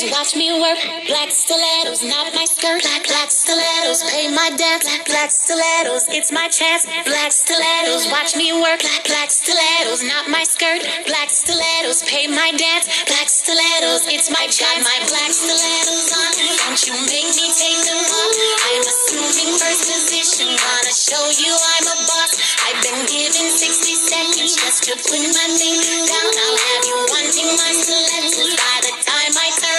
Watch 0.10 0.34
me 0.36 0.50
work. 0.58 0.80
Black 1.06 1.30
stilettos, 1.30 2.02
not 2.02 2.34
my 2.34 2.46
skirt. 2.46 2.82
Black, 2.82 3.06
black 3.06 3.30
stilettos, 3.30 4.02
pay 4.10 4.34
my 4.34 4.50
debt. 4.58 4.82
Black, 4.82 5.06
black 5.06 5.30
stilettos, 5.30 6.10
it's 6.10 6.32
my 6.32 6.48
chance. 6.50 6.88
Black 7.06 7.30
stilettos, 7.30 8.10
watch 8.10 8.34
me 8.34 8.50
work. 8.56 8.82
Black, 8.82 9.04
black 9.06 9.30
stilettos, 9.30 10.02
not 10.02 10.26
my 10.30 10.42
skirt. 10.42 10.82
Black 11.06 11.30
stilettos, 11.30 12.02
pay 12.10 12.26
my 12.26 12.50
debt. 12.58 12.88
Black 13.06 13.30
stilettos, 13.30 14.10
it's 14.10 14.34
my 14.34 14.48
chance. 14.50 14.82
My 14.82 15.00
black 15.06 15.30
stilettos 15.30 16.10
on. 16.18 16.32
Don't 16.66 16.82
you 16.88 16.96
make 17.06 17.30
me 17.38 17.46
take 17.54 17.82
them 17.86 18.02
off. 18.02 18.34
I'm 18.74 18.82
assuming 18.82 19.54
first 19.62 19.86
position. 19.86 20.50
Wanna 20.50 20.94
show 20.96 21.22
you 21.38 21.52
I'm 21.52 21.86
a 21.94 21.98
boss. 22.10 22.34
I've 22.66 22.80
been 22.82 23.02
given 23.06 23.48
60 23.54 23.94
seconds 24.10 24.56
just 24.58 24.82
to 24.90 24.98
put 24.98 25.22
my 25.22 25.48
thing 25.54 25.78
down. 26.10 26.32
I'll 26.32 26.58
have 26.58 26.84
you 26.90 26.98
wanting 27.12 27.50
my 27.54 27.72
stilettos 27.76 28.56
by 28.58 28.78
the 28.82 28.92
time 28.98 29.11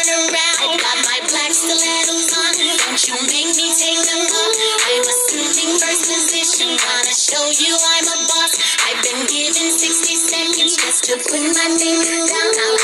turn 0.02 0.18
around. 0.26 0.56
I've 0.62 0.78
got 0.78 0.98
my 1.06 1.18
black 1.30 1.52
stilettos 1.54 2.30
on. 2.34 2.52
Don't 2.58 3.02
you 3.06 3.14
make 3.30 3.50
me 3.54 3.66
take 3.70 4.02
them 4.02 4.24
off. 4.26 4.54
I'm 4.82 5.04
assuming 5.06 5.78
first 5.78 6.04
position. 6.10 6.74
Wanna 6.74 7.14
show 7.14 7.44
you 7.46 7.72
I'm 7.78 8.06
a 8.10 8.16
boss. 8.26 8.52
I've 8.88 9.00
been 9.02 9.22
given 9.30 9.70
60 9.70 10.16
seconds 10.16 10.74
just 10.76 11.04
to 11.06 11.14
put 11.22 11.42
my 11.42 11.68
thing 11.78 12.02
down. 12.02 12.81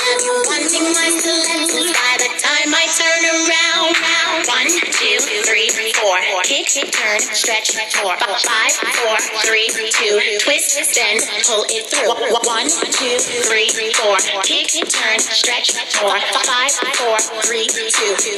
Four. 6.38 6.44
Kick, 6.46 6.92
turn, 6.92 7.20
stretch, 7.20 7.74
four. 7.98 8.16
Five, 8.16 8.72
four, 8.72 9.16
three, 9.42 9.68
two. 9.68 10.20
Twist, 10.40 10.78
bend, 10.94 11.20
pull 11.44 11.64
it 11.68 11.86
through. 11.90 12.14
One, 12.46 12.68
two, 12.68 13.18
three, 13.18 13.70
four. 13.98 14.16
Kick, 14.42 14.70
turn, 14.88 15.18
stretch, 15.18 15.74
four. 15.98 16.14
Five, 16.46 16.72
four, 16.94 17.18
three, 17.42 17.66
two. 17.66 17.86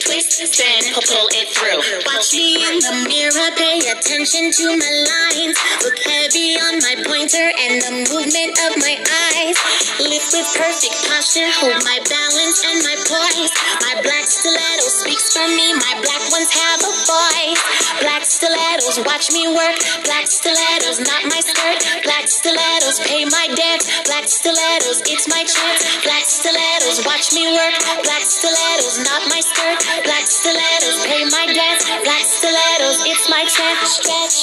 Twist, 0.00 0.56
bend, 0.56 0.84
pull 0.94 1.28
it 1.36 1.48
through. 1.52 1.80
Watch 2.06 2.32
me 2.32 2.64
in 2.64 2.80
the 2.80 2.94
mirror, 3.08 3.50
pay 3.56 3.78
attention 3.84 4.50
to 4.52 4.64
my 4.76 4.92
lines. 5.04 5.56
Look 5.84 5.98
heavy 6.00 6.56
on 6.56 6.80
my 6.80 6.94
pointer 7.04 7.52
and 7.68 7.82
the 7.84 7.92
movement 8.08 8.52
of 8.64 8.80
my 8.80 8.96
eyes. 8.96 9.56
Lift 10.00 10.32
with 10.32 10.48
perfect 10.56 10.96
posture, 11.04 11.50
hold 11.60 11.84
my 11.84 12.00
balance 12.08 12.58
and 12.64 12.80
my 12.80 12.96
poise. 13.04 13.52
My 13.84 14.00
black 14.02 14.24
stiletto 14.24 14.88
speaks 14.88 15.32
for 15.36 15.46
me, 15.48 15.74
my 15.74 15.94
black 16.00 16.24
ones 16.32 16.50
have 16.50 16.80
a 16.80 16.92
voice. 17.04 17.89
Black 17.98 18.22
stilettos, 18.22 19.02
watch 19.02 19.32
me 19.34 19.50
work. 19.50 19.78
Black 20.06 20.26
stilettos, 20.30 21.02
not 21.02 21.26
my 21.26 21.40
skirt. 21.42 21.82
Black 22.06 22.30
stilettos, 22.30 23.02
pay 23.02 23.24
my 23.26 23.50
debt. 23.58 23.82
Black 24.06 24.30
stilettos, 24.30 25.02
it's 25.10 25.26
my 25.26 25.42
chance. 25.42 25.82
Black 26.06 26.22
stilettos, 26.22 27.02
watch 27.04 27.34
me 27.34 27.50
work. 27.50 27.74
Black 28.06 28.22
stilettos, 28.22 29.02
not 29.02 29.26
my 29.26 29.40
skirt. 29.42 29.82
Black 30.06 30.26
stilettos, 30.30 31.02
pay 31.06 31.24
my 31.26 31.46
debt. 31.50 31.82
Black 32.06 32.24
stilettos, 32.24 33.02
it's 33.02 33.26
my 33.28 33.42
chance. 33.50 33.98
Stretch, 33.98 34.38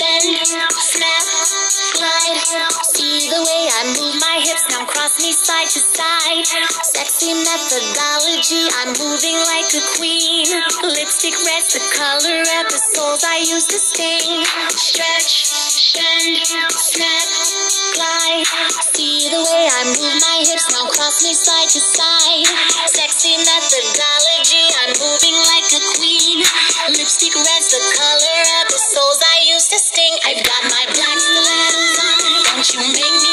bend, 0.00 0.40
snap, 0.80 1.20
slide. 1.92 2.40
See 2.96 3.28
the 3.28 3.39
me 5.20 5.32
side 5.32 5.68
to 5.68 5.80
side. 5.80 6.46
Sexy 6.96 7.32
methodology, 7.36 8.64
I'm 8.80 8.96
moving 8.96 9.36
like 9.52 9.68
a 9.76 9.82
queen. 9.96 10.48
Lipstick 10.80 11.36
red, 11.36 11.64
the 11.68 11.80
color 11.92 12.40
of 12.40 12.64
the 12.72 12.80
souls 12.94 13.20
I 13.24 13.44
use 13.44 13.68
to 13.68 13.78
sting. 13.78 14.44
Stretch, 14.72 15.52
bend, 15.92 16.40
snap, 16.72 17.26
glide. 17.96 18.48
See 18.96 19.28
the 19.28 19.44
way 19.44 19.64
I 19.68 19.82
move 19.92 20.16
my 20.24 20.38
hips 20.40 20.72
now, 20.72 20.88
cross 20.88 21.20
me 21.20 21.36
side 21.36 21.68
to 21.68 21.80
side. 21.80 22.48
Sexy 22.88 23.36
methodology, 23.36 24.64
I'm 24.84 24.92
moving 24.96 25.36
like 25.36 25.68
a 25.76 25.82
queen. 26.00 26.38
Lipstick 26.96 27.36
red's 27.36 27.68
the 27.68 27.80
color 27.98 28.40
of 28.62 28.66
the 28.72 28.80
souls 28.80 29.20
I 29.20 29.36
use 29.52 29.68
to 29.68 29.78
sting. 29.78 30.14
I've 30.24 30.42
got 30.44 30.62
my 30.64 30.84
black 30.96 31.18
stilettos 31.20 31.96
on. 31.98 32.20
Don't 32.50 32.68
you 32.72 32.80
make 32.88 33.16
me 33.20 33.32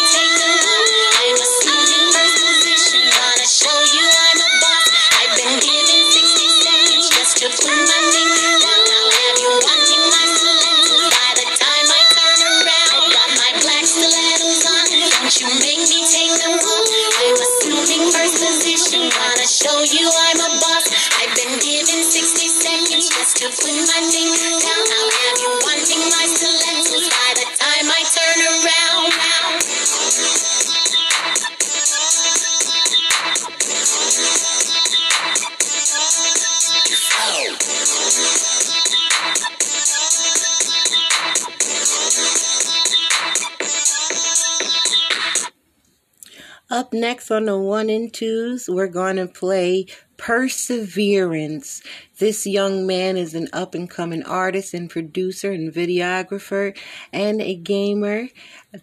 Up 46.69 46.91
next 46.93 47.31
on 47.31 47.45
the 47.45 47.57
one 47.57 47.89
and 47.89 48.13
twos, 48.13 48.69
we're 48.69 48.87
going 48.87 49.15
to 49.15 49.27
play 49.27 49.87
Perseverance. 50.17 51.81
This 52.17 52.45
young 52.45 52.87
man 52.87 53.17
is 53.17 53.35
an 53.35 53.47
up 53.53 53.75
and 53.75 53.89
coming 53.89 54.23
artist 54.23 54.73
and 54.73 54.89
producer 54.89 55.51
and 55.51 55.71
videographer 55.71 56.77
and 57.13 57.41
a 57.41 57.55
gamer. 57.55 58.27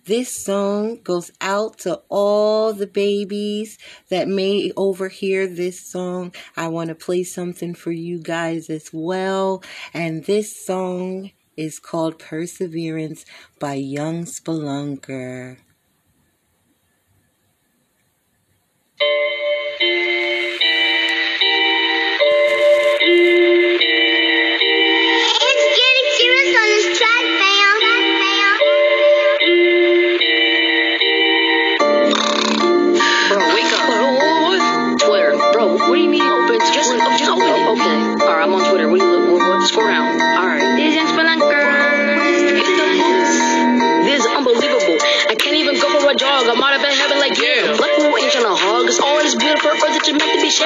This 0.05 0.35
song 0.35 1.01
goes 1.03 1.33
out 1.41 1.79
to 1.81 2.01
all 2.09 2.73
the 2.73 2.87
babies 2.87 3.79
that 4.09 4.29
may 4.29 4.73
overhear 4.77 5.47
this 5.47 5.81
song. 5.81 6.33
I 6.57 6.69
want 6.69 6.89
to 6.89 6.95
play 6.95 7.25
something 7.25 7.75
for 7.75 7.93
you 7.93 8.21
guys 8.21 8.71
as 8.71 8.91
well. 8.93 9.63
And 9.93 10.25
this 10.25 10.65
song 10.65 11.33
is 11.57 11.79
called 11.79 12.19
Perseverance 12.19 13.25
by 13.59 13.75
Young 13.75 14.25
Spelunker. 14.25 15.59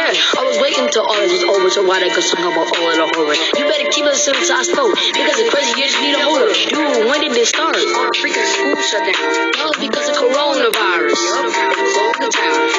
I 0.09 0.40
was 0.49 0.57
waiting 0.57 0.88
till 0.88 1.05
all 1.05 1.21
this 1.21 1.37
was 1.37 1.44
over, 1.44 1.68
so 1.68 1.85
why 1.85 2.01
they 2.01 2.09
go 2.09 2.25
sing 2.25 2.40
about 2.40 2.64
all 2.64 2.88
of 2.88 2.97
the 2.97 3.09
horror? 3.12 3.37
You 3.61 3.68
better 3.68 3.92
keep 3.92 4.09
listening 4.09 4.40
to 4.40 4.55
I 4.57 4.64
slow. 4.64 4.88
Because 4.88 5.37
it's 5.37 5.53
crazy, 5.53 5.77
you 5.77 5.85
just 5.85 6.01
need 6.01 6.16
a 6.16 6.25
holder. 6.25 6.49
Dude, 6.49 7.12
when 7.12 7.21
did 7.21 7.37
this 7.37 7.53
start? 7.53 7.77
Freaking 8.16 8.49
school 8.49 8.81
shut 8.81 9.05
down. 9.05 9.21
No, 9.61 9.68
because 9.77 10.09
of 10.09 10.16
coronavirus. 10.16 11.21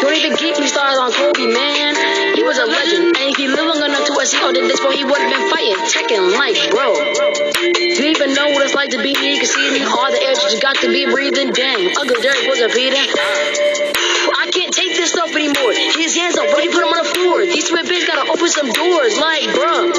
Don't 0.02 0.18
even 0.18 0.34
get 0.42 0.58
me 0.58 0.66
started 0.66 0.98
on 0.98 1.14
Kobe, 1.14 1.46
man. 1.54 1.94
He 2.34 2.42
was 2.42 2.58
a 2.58 2.66
legend. 2.66 3.14
And 3.14 3.30
if 3.30 3.38
he 3.38 3.46
lived 3.46 3.62
long 3.62 3.86
enough 3.86 4.10
to 4.10 4.14
see 4.26 4.42
oh, 4.42 4.50
all 4.50 4.54
the 4.54 4.66
this, 4.66 4.82
bro, 4.82 4.90
he 4.90 5.06
would 5.06 5.22
have 5.22 5.30
been 5.30 5.46
fighting, 5.54 5.78
checking 5.86 6.34
life, 6.34 6.58
bro. 6.74 6.98
Do 6.98 8.00
you 8.02 8.10
even 8.10 8.34
know 8.34 8.50
what 8.58 8.66
it's 8.66 8.74
like 8.74 8.90
to 8.98 9.02
be 9.06 9.14
me? 9.14 9.38
You 9.38 9.40
can 9.40 9.50
see 9.54 9.70
me, 9.70 9.86
all 9.86 10.10
the 10.10 10.18
air 10.18 10.34
you 10.34 10.60
got 10.60 10.82
to 10.82 10.90
be 10.90 11.06
breathing. 11.06 11.54
Dang, 11.54 11.94
Uncle 11.94 12.18
Derek 12.26 12.50
was 12.50 12.58
a 12.66 12.70
Peter. 12.74 13.89
Stuff 15.30 15.46
anymore. 15.46 15.74
His 15.74 16.18
hands 16.18 16.38
up, 16.42 16.50
you 16.58 16.74
put 16.74 16.82
him 16.82 16.90
on 16.90 17.06
the 17.06 17.10
floor. 17.14 17.46
These 17.46 17.70
stupid 17.70 17.86
bitches 17.86 18.08
gotta 18.10 18.26
open 18.34 18.50
some 18.50 18.66
doors, 18.66 19.14
like, 19.22 19.46
bro. 19.54 19.94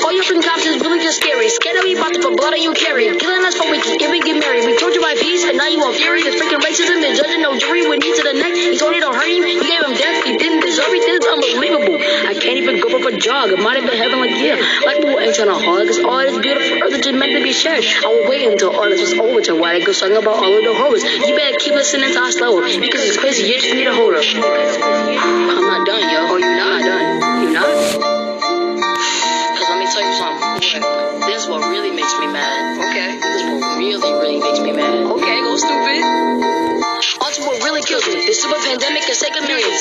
All 0.00 0.12
your 0.16 0.24
freaking 0.24 0.40
cops 0.40 0.64
is 0.64 0.80
really 0.80 1.04
just 1.04 1.20
scary. 1.20 1.52
Scared 1.52 1.76
that 1.76 1.84
we 1.84 1.92
about 1.92 2.16
to 2.16 2.24
put 2.24 2.40
blood 2.40 2.56
on 2.56 2.62
you 2.64 2.72
carry. 2.72 3.12
Killing 3.20 3.44
us 3.44 3.52
for 3.52 3.68
we 3.68 3.84
can 3.84 4.00
even 4.00 4.24
get 4.24 4.40
married. 4.40 4.64
We 4.64 4.80
told 4.80 4.96
you 4.96 5.04
my 5.04 5.12
peace, 5.12 5.44
and 5.44 5.60
now 5.60 5.68
you 5.68 5.76
want 5.76 6.00
fury. 6.00 6.24
This 6.24 6.40
freaking 6.40 6.64
racism 6.64 7.04
is 7.04 7.20
judging 7.20 7.44
no 7.44 7.52
jury 7.60 7.84
with 7.84 8.00
knee 8.00 8.16
to 8.16 8.24
the 8.24 8.32
neck. 8.32 8.56
He 8.56 8.80
told 8.80 8.96
you 8.96 9.04
don't 9.04 9.12
hurt 9.12 9.28
him. 9.28 9.44
You 9.44 9.60
gave 9.60 9.82
him 9.84 9.92
death. 9.92 10.24
He 10.24 10.40
didn't 10.40 10.64
deserve 10.64 10.88
it. 10.88 11.04
This 11.04 11.20
is 11.20 11.28
unbelievable. 11.28 12.00
I 12.00 12.32
can't 12.32 12.56
even 12.56 12.80
go 12.80 12.88
for 12.96 13.12
a 13.12 13.16
jog. 13.20 13.52
It 13.52 13.60
might 13.60 13.76
have 13.76 13.84
been 13.84 14.00
heaven 14.00 14.24
like, 14.24 14.40
yeah. 14.40 14.56
Like 14.88 15.04
we 15.04 15.12
ain't 15.20 15.36
trying 15.36 15.52
to 15.52 15.60
hug. 15.60 15.84
It's 15.84 16.00
all 16.00 16.24
this 16.24 16.40
beautiful 16.40 16.80
earth 16.80 16.96
that 16.96 17.04
just 17.04 17.12
meant 17.12 17.36
to 17.36 17.44
be 17.44 17.52
shared. 17.52 17.84
I 17.84 18.08
will 18.08 18.24
wait 18.24 18.48
until 18.48 18.72
all 18.72 18.88
this 18.88 19.04
was 19.04 19.12
over 19.20 19.44
to 19.52 19.60
why 19.60 19.76
they 19.76 19.84
go 19.84 19.92
song 19.92 20.16
about 20.16 20.40
all 20.40 20.56
of 20.56 20.64
the 20.64 20.72
horrors. 20.72 21.04
You 21.04 21.36
better 21.36 21.60
keep 21.60 21.76
listening 21.76 22.08
to 22.08 22.20
our 22.24 22.32
slow 22.32 22.64
because 22.64 23.04
it's 23.04 23.20
crazy. 23.20 23.52
You 23.52 23.60
just 23.60 23.76
need 23.76 23.86
a 23.86 23.92
holder. 23.92 24.24
I'm 24.48 25.66
not 25.66 25.86
done, 25.86 26.10
yo. 26.10 26.55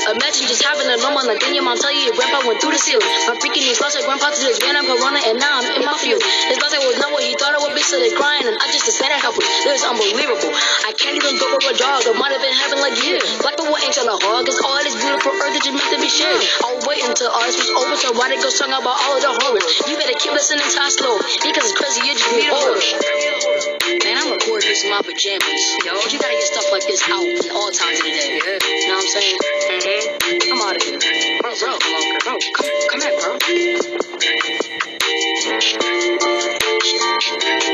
Imagine 0.05 0.45
just 0.45 0.61
having 0.61 0.85
a 0.85 0.97
normal 1.01 1.25
like 1.25 1.41
then 1.41 1.57
your 1.57 1.65
mom 1.65 1.81
tell 1.81 1.89
you 1.89 2.05
your 2.05 2.13
grandpa 2.13 2.45
went 2.45 2.61
through 2.61 2.77
the 2.77 2.81
ceiling. 2.81 3.01
My 3.25 3.33
freaking 3.41 3.65
niece 3.65 3.81
lost 3.81 3.97
her 3.97 4.05
grandpa 4.05 4.29
to 4.29 4.37
this 4.37 4.61
random 4.61 4.85
corona 4.85 5.17
and 5.17 5.41
now 5.41 5.57
I'm 5.57 5.81
in 5.81 5.81
my 5.81 5.97
field. 5.97 6.21
His 6.21 6.61
brother 6.61 6.77
was 6.85 7.01
not 7.01 7.09
what 7.09 7.25
he 7.25 7.33
thought 7.33 7.57
it 7.57 7.61
would 7.65 7.73
be, 7.73 7.81
so 7.81 7.97
they're 7.97 8.13
crying 8.13 8.45
and 8.45 8.53
I 8.53 8.69
just 8.69 8.85
decided 8.85 9.17
help 9.17 9.33
him. 9.33 9.49
This 9.65 9.81
is 9.81 9.85
unbelievable. 9.89 10.53
I 10.85 10.93
can't 10.93 11.17
even 11.17 11.41
go 11.41 11.57
for 11.57 11.73
a 11.73 11.73
jog. 11.73 12.05
It 12.05 12.13
might 12.21 12.29
have 12.37 12.43
been 12.45 12.53
heaven 12.53 12.85
like 12.85 13.01
years. 13.01 13.25
Black 13.41 13.57
people 13.57 13.73
ain't 13.73 13.97
trying 13.97 14.13
to 14.13 14.19
hug. 14.21 14.45
It's 14.45 14.61
all 14.61 14.77
this 14.85 14.93
beautiful 14.93 15.33
earth 15.41 15.53
that 15.57 15.63
just 15.65 15.73
meant 15.73 15.89
to 15.89 15.97
be 15.97 16.11
shared. 16.13 16.37
I'll 16.61 16.85
wait 16.85 17.01
until 17.01 17.33
all 17.33 17.41
this 17.49 17.57
was 17.57 17.73
over 17.73 17.97
so 17.97 18.13
why 18.13 18.29
they 18.29 18.37
go 18.37 18.53
song 18.53 18.69
about 18.69 18.93
all 18.93 19.17
of 19.17 19.25
the 19.25 19.33
horrors. 19.41 19.65
You 19.89 19.97
better 19.97 20.13
keep 20.21 20.37
listening 20.37 20.61
to 20.61 20.79
our 20.85 20.93
slow 20.93 21.17
because 21.41 21.65
it's 21.65 21.73
crazy. 21.73 22.05
You 22.05 22.13
just 22.13 22.29
need 22.29 22.53
horror. 22.53 23.74
Man, 23.85 24.17
I'm 24.17 24.31
recording 24.31 24.69
this 24.69 24.83
in 24.83 24.89
my 24.89 24.97
pajamas. 25.03 25.77
Yo, 25.85 25.93
you 26.09 26.17
gotta 26.17 26.33
get 26.33 26.41
stuff 26.41 26.71
like 26.71 26.87
this 26.87 27.07
out 27.07 27.21
in 27.23 27.51
all 27.51 27.69
times 27.69 27.99
of 27.99 28.05
the 28.05 28.09
day. 28.09 28.41
Yeah. 28.43 28.57
You 28.65 28.87
know 28.87 28.95
what 28.95 29.05
I'm 29.05 29.09
saying? 29.13 29.37
Mm-hmm. 29.69 30.53
I'm 30.53 30.61
out 30.61 30.75
of 30.75 30.81
here. 30.81 30.97
Bro, 31.39 31.53
bro, 31.59 31.77
bro, 32.23 32.39
come, 32.55 32.71
come 32.89 32.99
back, 32.99 33.13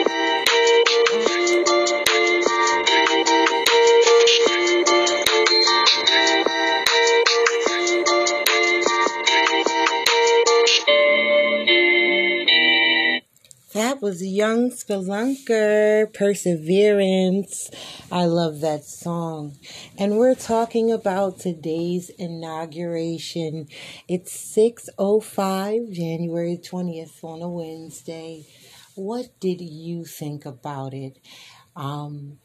bro. 0.03 0.10
Was 14.01 14.23
Young 14.25 14.71
Spelunker, 14.71 16.11
Perseverance. 16.11 17.69
I 18.11 18.25
love 18.25 18.59
that 18.61 18.83
song. 18.83 19.59
And 19.95 20.17
we're 20.17 20.33
talking 20.33 20.91
about 20.91 21.37
today's 21.37 22.09
inauguration. 22.17 23.67
It's 24.07 24.35
6.05, 24.57 25.93
January 25.93 26.57
20th 26.57 27.23
on 27.23 27.43
a 27.43 27.47
Wednesday. 27.47 28.47
what 28.95 29.39
did 29.39 29.61
you 29.61 30.03
think 30.03 30.47
about 30.47 30.95
it? 30.95 31.19
Um, 31.75 32.39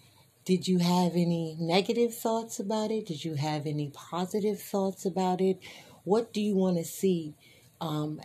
did 0.44 0.68
you 0.68 0.80
have 0.80 1.12
any 1.12 1.56
negative 1.58 2.14
thoughts 2.14 2.60
about 2.60 2.90
it? 2.90 3.06
Did 3.06 3.24
you 3.24 3.36
have 3.36 3.66
any 3.66 3.90
positive 3.94 4.60
thoughts 4.60 5.06
about 5.06 5.40
it? 5.40 5.58
What 6.04 6.34
do 6.34 6.42
you 6.42 6.54
want 6.54 6.76
to 6.76 6.84
see 6.84 7.34
um, 7.80 8.20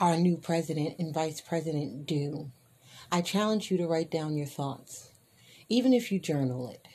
our 0.00 0.16
new 0.16 0.36
president 0.36 0.96
and 0.98 1.14
vice 1.14 1.40
president 1.40 2.06
do? 2.06 2.50
I 3.10 3.22
challenge 3.22 3.70
you 3.70 3.78
to 3.78 3.86
write 3.86 4.10
down 4.10 4.36
your 4.36 4.46
thoughts, 4.46 5.10
even 5.68 5.92
if 5.92 6.10
you 6.10 6.18
journal 6.18 6.68
it. 6.68 6.86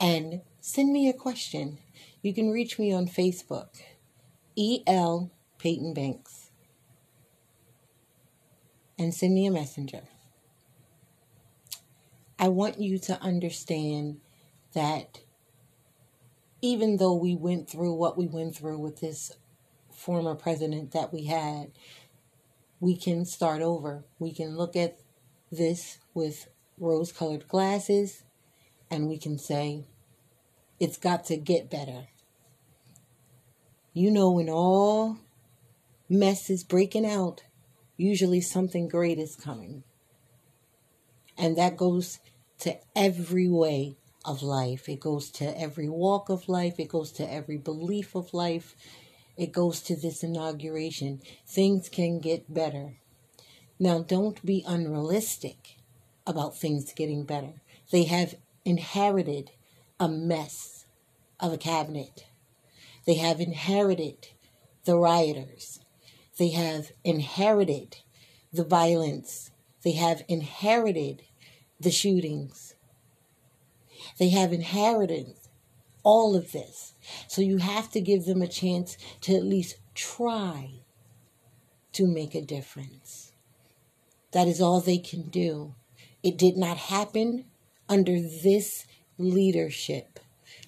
And 0.00 0.40
send 0.60 0.92
me 0.92 1.08
a 1.08 1.12
question. 1.12 1.78
You 2.22 2.34
can 2.34 2.50
reach 2.50 2.78
me 2.78 2.92
on 2.92 3.06
Facebook, 3.06 3.80
E.L. 4.56 5.30
Peyton 5.58 5.94
Banks, 5.94 6.50
and 8.98 9.14
send 9.14 9.34
me 9.34 9.46
a 9.46 9.50
messenger. 9.50 10.02
I 12.38 12.48
want 12.48 12.80
you 12.80 12.98
to 13.00 13.20
understand 13.20 14.20
that 14.72 15.20
even 16.62 16.96
though 16.96 17.14
we 17.14 17.34
went 17.34 17.68
through 17.68 17.94
what 17.94 18.16
we 18.16 18.26
went 18.26 18.56
through 18.56 18.78
with 18.78 19.00
this 19.00 19.32
former 20.00 20.34
president 20.34 20.92
that 20.92 21.12
we 21.12 21.24
had, 21.24 21.70
we 22.80 22.96
can 22.96 23.26
start 23.26 23.60
over. 23.60 24.04
We 24.18 24.32
can 24.32 24.56
look 24.56 24.74
at 24.74 24.98
this 25.52 25.98
with 26.14 26.48
rose 26.78 27.12
colored 27.12 27.46
glasses 27.48 28.24
and 28.90 29.08
we 29.08 29.18
can 29.18 29.38
say, 29.38 29.84
it's 30.78 30.96
got 30.96 31.26
to 31.26 31.36
get 31.36 31.70
better. 31.70 32.08
You 33.92 34.10
know, 34.10 34.30
when 34.30 34.48
all 34.48 35.18
mess 36.08 36.48
is 36.48 36.64
breaking 36.64 37.04
out, 37.04 37.42
usually 37.98 38.40
something 38.40 38.88
great 38.88 39.18
is 39.18 39.36
coming. 39.36 39.82
And 41.36 41.58
that 41.58 41.76
goes 41.76 42.20
to 42.60 42.78
every 42.96 43.48
way 43.48 43.96
of 44.24 44.42
life. 44.42 44.88
It 44.88 45.00
goes 45.00 45.30
to 45.32 45.60
every 45.60 45.88
walk 45.90 46.30
of 46.30 46.48
life. 46.48 46.78
It 46.78 46.88
goes 46.88 47.12
to 47.12 47.30
every 47.30 47.58
belief 47.58 48.14
of 48.14 48.32
life. 48.32 48.74
It 49.40 49.52
goes 49.52 49.80
to 49.84 49.96
this 49.96 50.22
inauguration. 50.22 51.22
Things 51.46 51.88
can 51.88 52.18
get 52.18 52.52
better. 52.52 52.98
Now, 53.78 54.00
don't 54.02 54.44
be 54.44 54.62
unrealistic 54.66 55.78
about 56.26 56.58
things 56.58 56.92
getting 56.92 57.24
better. 57.24 57.62
They 57.90 58.04
have 58.04 58.34
inherited 58.66 59.52
a 59.98 60.10
mess 60.10 60.84
of 61.40 61.54
a 61.54 61.56
cabinet. 61.56 62.26
They 63.06 63.14
have 63.14 63.40
inherited 63.40 64.28
the 64.84 64.98
rioters. 64.98 65.80
They 66.38 66.50
have 66.50 66.92
inherited 67.02 67.96
the 68.52 68.64
violence. 68.64 69.52
They 69.82 69.92
have 69.92 70.22
inherited 70.28 71.22
the 71.80 71.90
shootings. 71.90 72.74
They 74.18 74.28
have 74.28 74.52
inherited 74.52 75.32
all 76.02 76.36
of 76.36 76.52
this. 76.52 76.89
So 77.28 77.42
you 77.42 77.58
have 77.58 77.90
to 77.92 78.00
give 78.00 78.24
them 78.24 78.42
a 78.42 78.48
chance 78.48 78.96
to 79.22 79.34
at 79.34 79.44
least 79.44 79.76
try 79.94 80.80
to 81.92 82.06
make 82.06 82.34
a 82.34 82.42
difference. 82.42 83.32
That 84.32 84.46
is 84.46 84.60
all 84.60 84.80
they 84.80 84.98
can 84.98 85.22
do. 85.28 85.74
It 86.22 86.36
did 86.36 86.56
not 86.56 86.76
happen 86.76 87.46
under 87.88 88.20
this 88.20 88.86
leadership. 89.18 90.20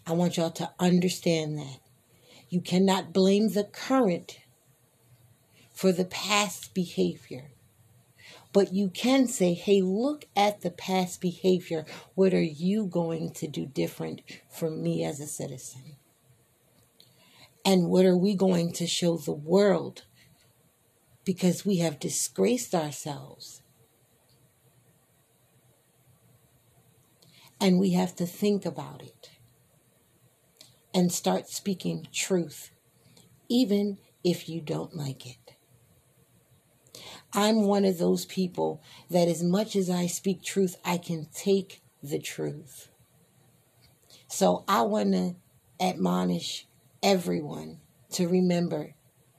I 0.06 0.12
want 0.12 0.36
y'all 0.36 0.50
to 0.50 0.70
understand 0.78 1.58
that. 1.58 1.78
You 2.48 2.60
cannot 2.60 3.12
blame 3.12 3.50
the 3.50 3.64
current 3.64 4.38
for 5.72 5.92
the 5.92 6.04
past 6.04 6.74
behavior. 6.74 7.52
But 8.52 8.74
you 8.74 8.88
can 8.88 9.26
say, 9.26 9.54
hey, 9.54 9.80
look 9.80 10.26
at 10.36 10.60
the 10.60 10.70
past 10.70 11.20
behavior. 11.20 11.86
What 12.14 12.34
are 12.34 12.42
you 12.42 12.84
going 12.84 13.30
to 13.34 13.46
do 13.46 13.64
different 13.64 14.20
for 14.50 14.70
me 14.70 15.04
as 15.04 15.20
a 15.20 15.26
citizen? 15.26 15.96
And 17.64 17.88
what 17.88 18.04
are 18.04 18.16
we 18.16 18.34
going 18.34 18.72
to 18.74 18.86
show 18.86 19.16
the 19.16 19.32
world? 19.32 20.04
Because 21.24 21.64
we 21.64 21.76
have 21.78 22.00
disgraced 22.00 22.74
ourselves. 22.74 23.62
And 27.60 27.78
we 27.78 27.92
have 27.92 28.16
to 28.16 28.26
think 28.26 28.66
about 28.66 29.02
it 29.02 29.30
and 30.92 31.12
start 31.12 31.48
speaking 31.48 32.08
truth, 32.12 32.70
even 33.48 33.98
if 34.24 34.48
you 34.48 34.60
don't 34.60 34.96
like 34.96 35.26
it. 35.26 35.56
I'm 37.32 37.62
one 37.62 37.84
of 37.84 37.98
those 37.98 38.26
people 38.26 38.82
that, 39.08 39.28
as 39.28 39.42
much 39.42 39.74
as 39.74 39.88
I 39.88 40.06
speak 40.06 40.42
truth, 40.42 40.76
I 40.84 40.98
can 40.98 41.28
take 41.32 41.80
the 42.02 42.18
truth. 42.18 42.88
So 44.28 44.64
I 44.68 44.82
want 44.82 45.12
to 45.12 45.36
admonish 45.80 46.66
everyone 47.02 47.80
to 48.12 48.28
remember 48.28 48.94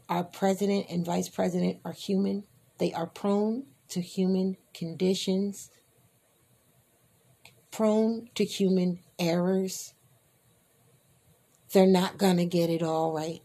our 0.09 0.23
president 0.23 0.87
and 0.89 1.05
vice 1.05 1.29
president 1.29 1.79
are 1.85 1.93
human, 1.93 2.43
they 2.77 2.91
are 2.93 3.07
prone 3.07 3.65
to 3.89 4.01
human 4.01 4.57
conditions, 4.73 5.69
prone 7.71 8.29
to 8.35 8.43
human 8.43 8.99
errors. 9.17 9.93
They're 11.71 11.87
not 11.87 12.17
going 12.17 12.37
to 12.37 12.45
get 12.45 12.69
it 12.69 12.83
all 12.83 13.13
right. 13.13 13.41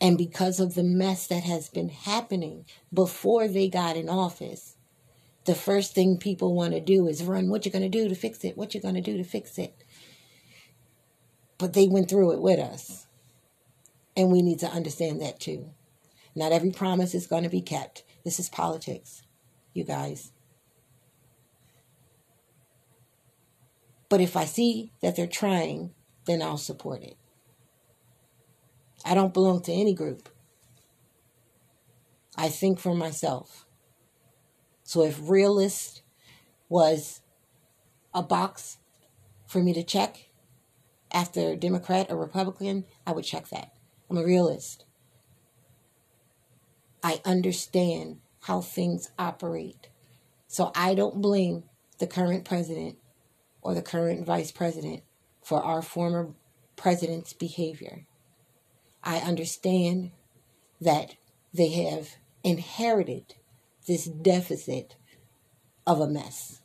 And 0.00 0.16
because 0.16 0.60
of 0.60 0.74
the 0.74 0.84
mess 0.84 1.26
that 1.26 1.42
has 1.42 1.68
been 1.68 1.88
happening 1.88 2.64
before 2.92 3.48
they 3.48 3.68
got 3.68 3.96
in 3.96 4.08
office, 4.08 4.76
the 5.44 5.54
first 5.54 5.94
thing 5.94 6.18
people 6.18 6.54
want 6.54 6.72
to 6.74 6.80
do 6.80 7.08
is 7.08 7.24
run. 7.24 7.48
What 7.48 7.64
you 7.64 7.72
going 7.72 7.82
to 7.82 7.88
do 7.88 8.08
to 8.08 8.14
fix 8.14 8.44
it? 8.44 8.56
What 8.56 8.74
you 8.74 8.80
going 8.80 8.94
to 8.94 9.00
do 9.00 9.16
to 9.16 9.24
fix 9.24 9.58
it? 9.58 9.74
But 11.58 11.72
they 11.72 11.88
went 11.88 12.08
through 12.08 12.32
it 12.32 12.40
with 12.40 12.60
us. 12.60 13.07
And 14.18 14.32
we 14.32 14.42
need 14.42 14.58
to 14.58 14.66
understand 14.66 15.22
that 15.22 15.38
too. 15.38 15.70
Not 16.34 16.50
every 16.50 16.72
promise 16.72 17.14
is 17.14 17.28
going 17.28 17.44
to 17.44 17.48
be 17.48 17.60
kept. 17.60 18.02
This 18.24 18.40
is 18.40 18.48
politics, 18.48 19.22
you 19.72 19.84
guys. 19.84 20.32
But 24.08 24.20
if 24.20 24.36
I 24.36 24.44
see 24.44 24.92
that 25.02 25.14
they're 25.14 25.28
trying, 25.28 25.94
then 26.26 26.42
I'll 26.42 26.58
support 26.58 27.02
it. 27.04 27.16
I 29.04 29.14
don't 29.14 29.32
belong 29.32 29.62
to 29.62 29.72
any 29.72 29.94
group. 29.94 30.28
I 32.36 32.48
think 32.48 32.80
for 32.80 32.96
myself. 32.96 33.66
So 34.82 35.04
if 35.04 35.20
realist 35.22 36.02
was 36.68 37.20
a 38.12 38.22
box 38.24 38.78
for 39.46 39.62
me 39.62 39.72
to 39.74 39.84
check 39.84 40.28
after 41.12 41.54
Democrat 41.54 42.10
or 42.10 42.16
Republican, 42.16 42.84
I 43.06 43.12
would 43.12 43.24
check 43.24 43.48
that. 43.50 43.77
I'm 44.10 44.16
a 44.16 44.24
realist. 44.24 44.84
I 47.02 47.20
understand 47.24 48.18
how 48.42 48.60
things 48.60 49.10
operate. 49.18 49.88
So 50.46 50.72
I 50.74 50.94
don't 50.94 51.20
blame 51.20 51.64
the 51.98 52.06
current 52.06 52.44
president 52.44 52.96
or 53.60 53.74
the 53.74 53.82
current 53.82 54.24
vice 54.24 54.50
president 54.50 55.02
for 55.42 55.62
our 55.62 55.82
former 55.82 56.30
president's 56.76 57.32
behavior. 57.32 58.06
I 59.02 59.18
understand 59.18 60.12
that 60.80 61.16
they 61.52 61.70
have 61.70 62.16
inherited 62.42 63.34
this 63.86 64.04
deficit 64.04 64.96
of 65.86 66.00
a 66.00 66.08
mess. 66.08 66.60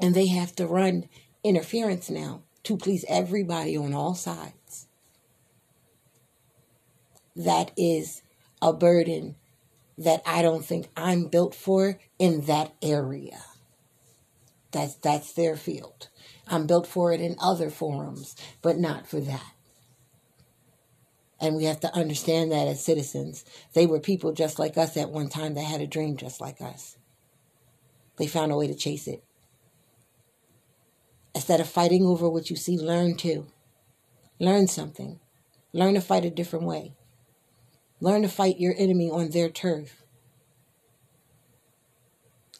And 0.00 0.14
they 0.14 0.28
have 0.28 0.56
to 0.56 0.66
run 0.66 1.08
interference 1.44 2.10
now 2.10 2.42
to 2.64 2.76
please 2.76 3.04
everybody 3.08 3.76
on 3.76 3.94
all 3.94 4.14
sides. 4.14 4.54
That 7.36 7.70
is 7.76 8.22
a 8.60 8.72
burden 8.72 9.36
that 9.96 10.22
I 10.24 10.42
don't 10.42 10.64
think 10.64 10.88
I'm 10.96 11.26
built 11.26 11.54
for 11.54 11.98
in 12.18 12.42
that 12.42 12.74
area. 12.82 13.42
That's 14.72 14.94
that's 14.94 15.32
their 15.32 15.56
field. 15.56 16.08
I'm 16.48 16.66
built 16.66 16.86
for 16.86 17.12
it 17.12 17.20
in 17.20 17.36
other 17.40 17.70
forums, 17.70 18.36
but 18.62 18.78
not 18.78 19.06
for 19.06 19.20
that. 19.20 19.52
And 21.40 21.56
we 21.56 21.64
have 21.64 21.80
to 21.80 21.94
understand 21.94 22.52
that 22.52 22.68
as 22.68 22.84
citizens. 22.84 23.44
They 23.72 23.86
were 23.86 24.00
people 24.00 24.32
just 24.32 24.58
like 24.58 24.76
us 24.76 24.96
at 24.96 25.10
one 25.10 25.28
time 25.28 25.54
that 25.54 25.64
had 25.64 25.80
a 25.80 25.86
dream 25.86 26.16
just 26.16 26.40
like 26.40 26.60
us. 26.60 26.98
They 28.16 28.26
found 28.26 28.52
a 28.52 28.56
way 28.56 28.66
to 28.66 28.74
chase 28.74 29.08
it. 29.08 29.24
Instead 31.34 31.60
of 31.60 31.68
fighting 31.68 32.04
over 32.04 32.28
what 32.28 32.50
you 32.50 32.56
see, 32.56 32.76
learn 32.76 33.16
to. 33.18 33.46
Learn 34.38 34.66
something. 34.66 35.20
Learn 35.72 35.94
to 35.94 36.00
fight 36.00 36.24
a 36.24 36.30
different 36.30 36.66
way. 36.66 36.92
Learn 38.00 38.22
to 38.22 38.28
fight 38.28 38.58
your 38.58 38.74
enemy 38.78 39.10
on 39.10 39.30
their 39.30 39.50
turf. 39.50 40.02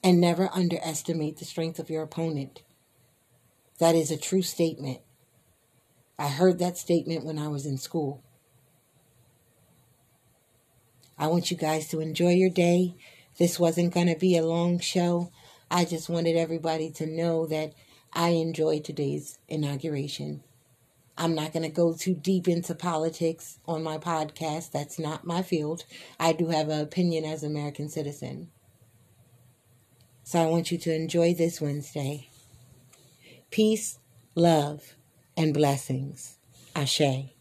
And 0.03 0.21
never 0.21 0.51
underestimate 0.53 1.39
the 1.39 1.45
strength 1.45 1.79
of 1.79 1.91
your 1.91 2.03
opponent. 2.03 2.63
That 3.79 3.95
is 3.95 4.11
a 4.11 4.17
true 4.17 4.43
statement. 4.43 5.01
I 6.19 6.29
heard 6.29 6.59
that 6.59 6.77
statement 6.77 7.25
when 7.25 7.39
I 7.39 7.49
was 7.49 7.65
in 7.65 7.79
school. 7.79 8.23
I 11.19 11.27
want 11.27 11.51
you 11.51 11.57
guys 11.57 11.89
to 11.89 12.01
enjoy 12.01 12.33
your 12.33 12.51
day. 12.51 12.95
This 13.39 13.59
wasn't 13.59 13.95
going 13.95 14.07
to 14.07 14.19
be 14.19 14.37
a 14.37 14.45
long 14.45 14.79
show. 14.79 15.31
I 15.71 15.85
just 15.85 16.09
wanted 16.09 16.37
everybody 16.37 16.91
to 16.93 17.07
know 17.07 17.47
that 17.47 17.73
I 18.13 18.31
enjoyed 18.31 18.85
today's 18.85 19.39
inauguration. 19.49 20.43
I'm 21.21 21.35
not 21.35 21.53
going 21.53 21.65
to 21.65 21.69
go 21.69 21.93
too 21.93 22.15
deep 22.15 22.49
into 22.49 22.75
politics 22.75 23.59
on 23.69 23.83
my 23.83 23.99
podcast. 23.99 24.73
That's 24.73 24.99
not 24.99 25.27
my 25.27 25.43
field. 25.43 25.85
I 26.19 26.33
do 26.33 26.49
have 26.49 26.71
an 26.71 26.81
opinion 26.81 27.27
as 27.27 27.43
an 27.43 27.51
American 27.51 27.91
citizen. 27.91 28.49
So 30.25 30.41
I 30.41 30.47
want 30.47 30.73
you 30.73 30.79
to 30.79 30.95
enjoy 30.95 31.35
this 31.35 31.61
Wednesday. 31.61 32.31
Peace, 33.51 33.99
love, 34.35 34.95
and 35.37 35.53
blessings. 35.53 36.39
Ashé. 36.75 37.33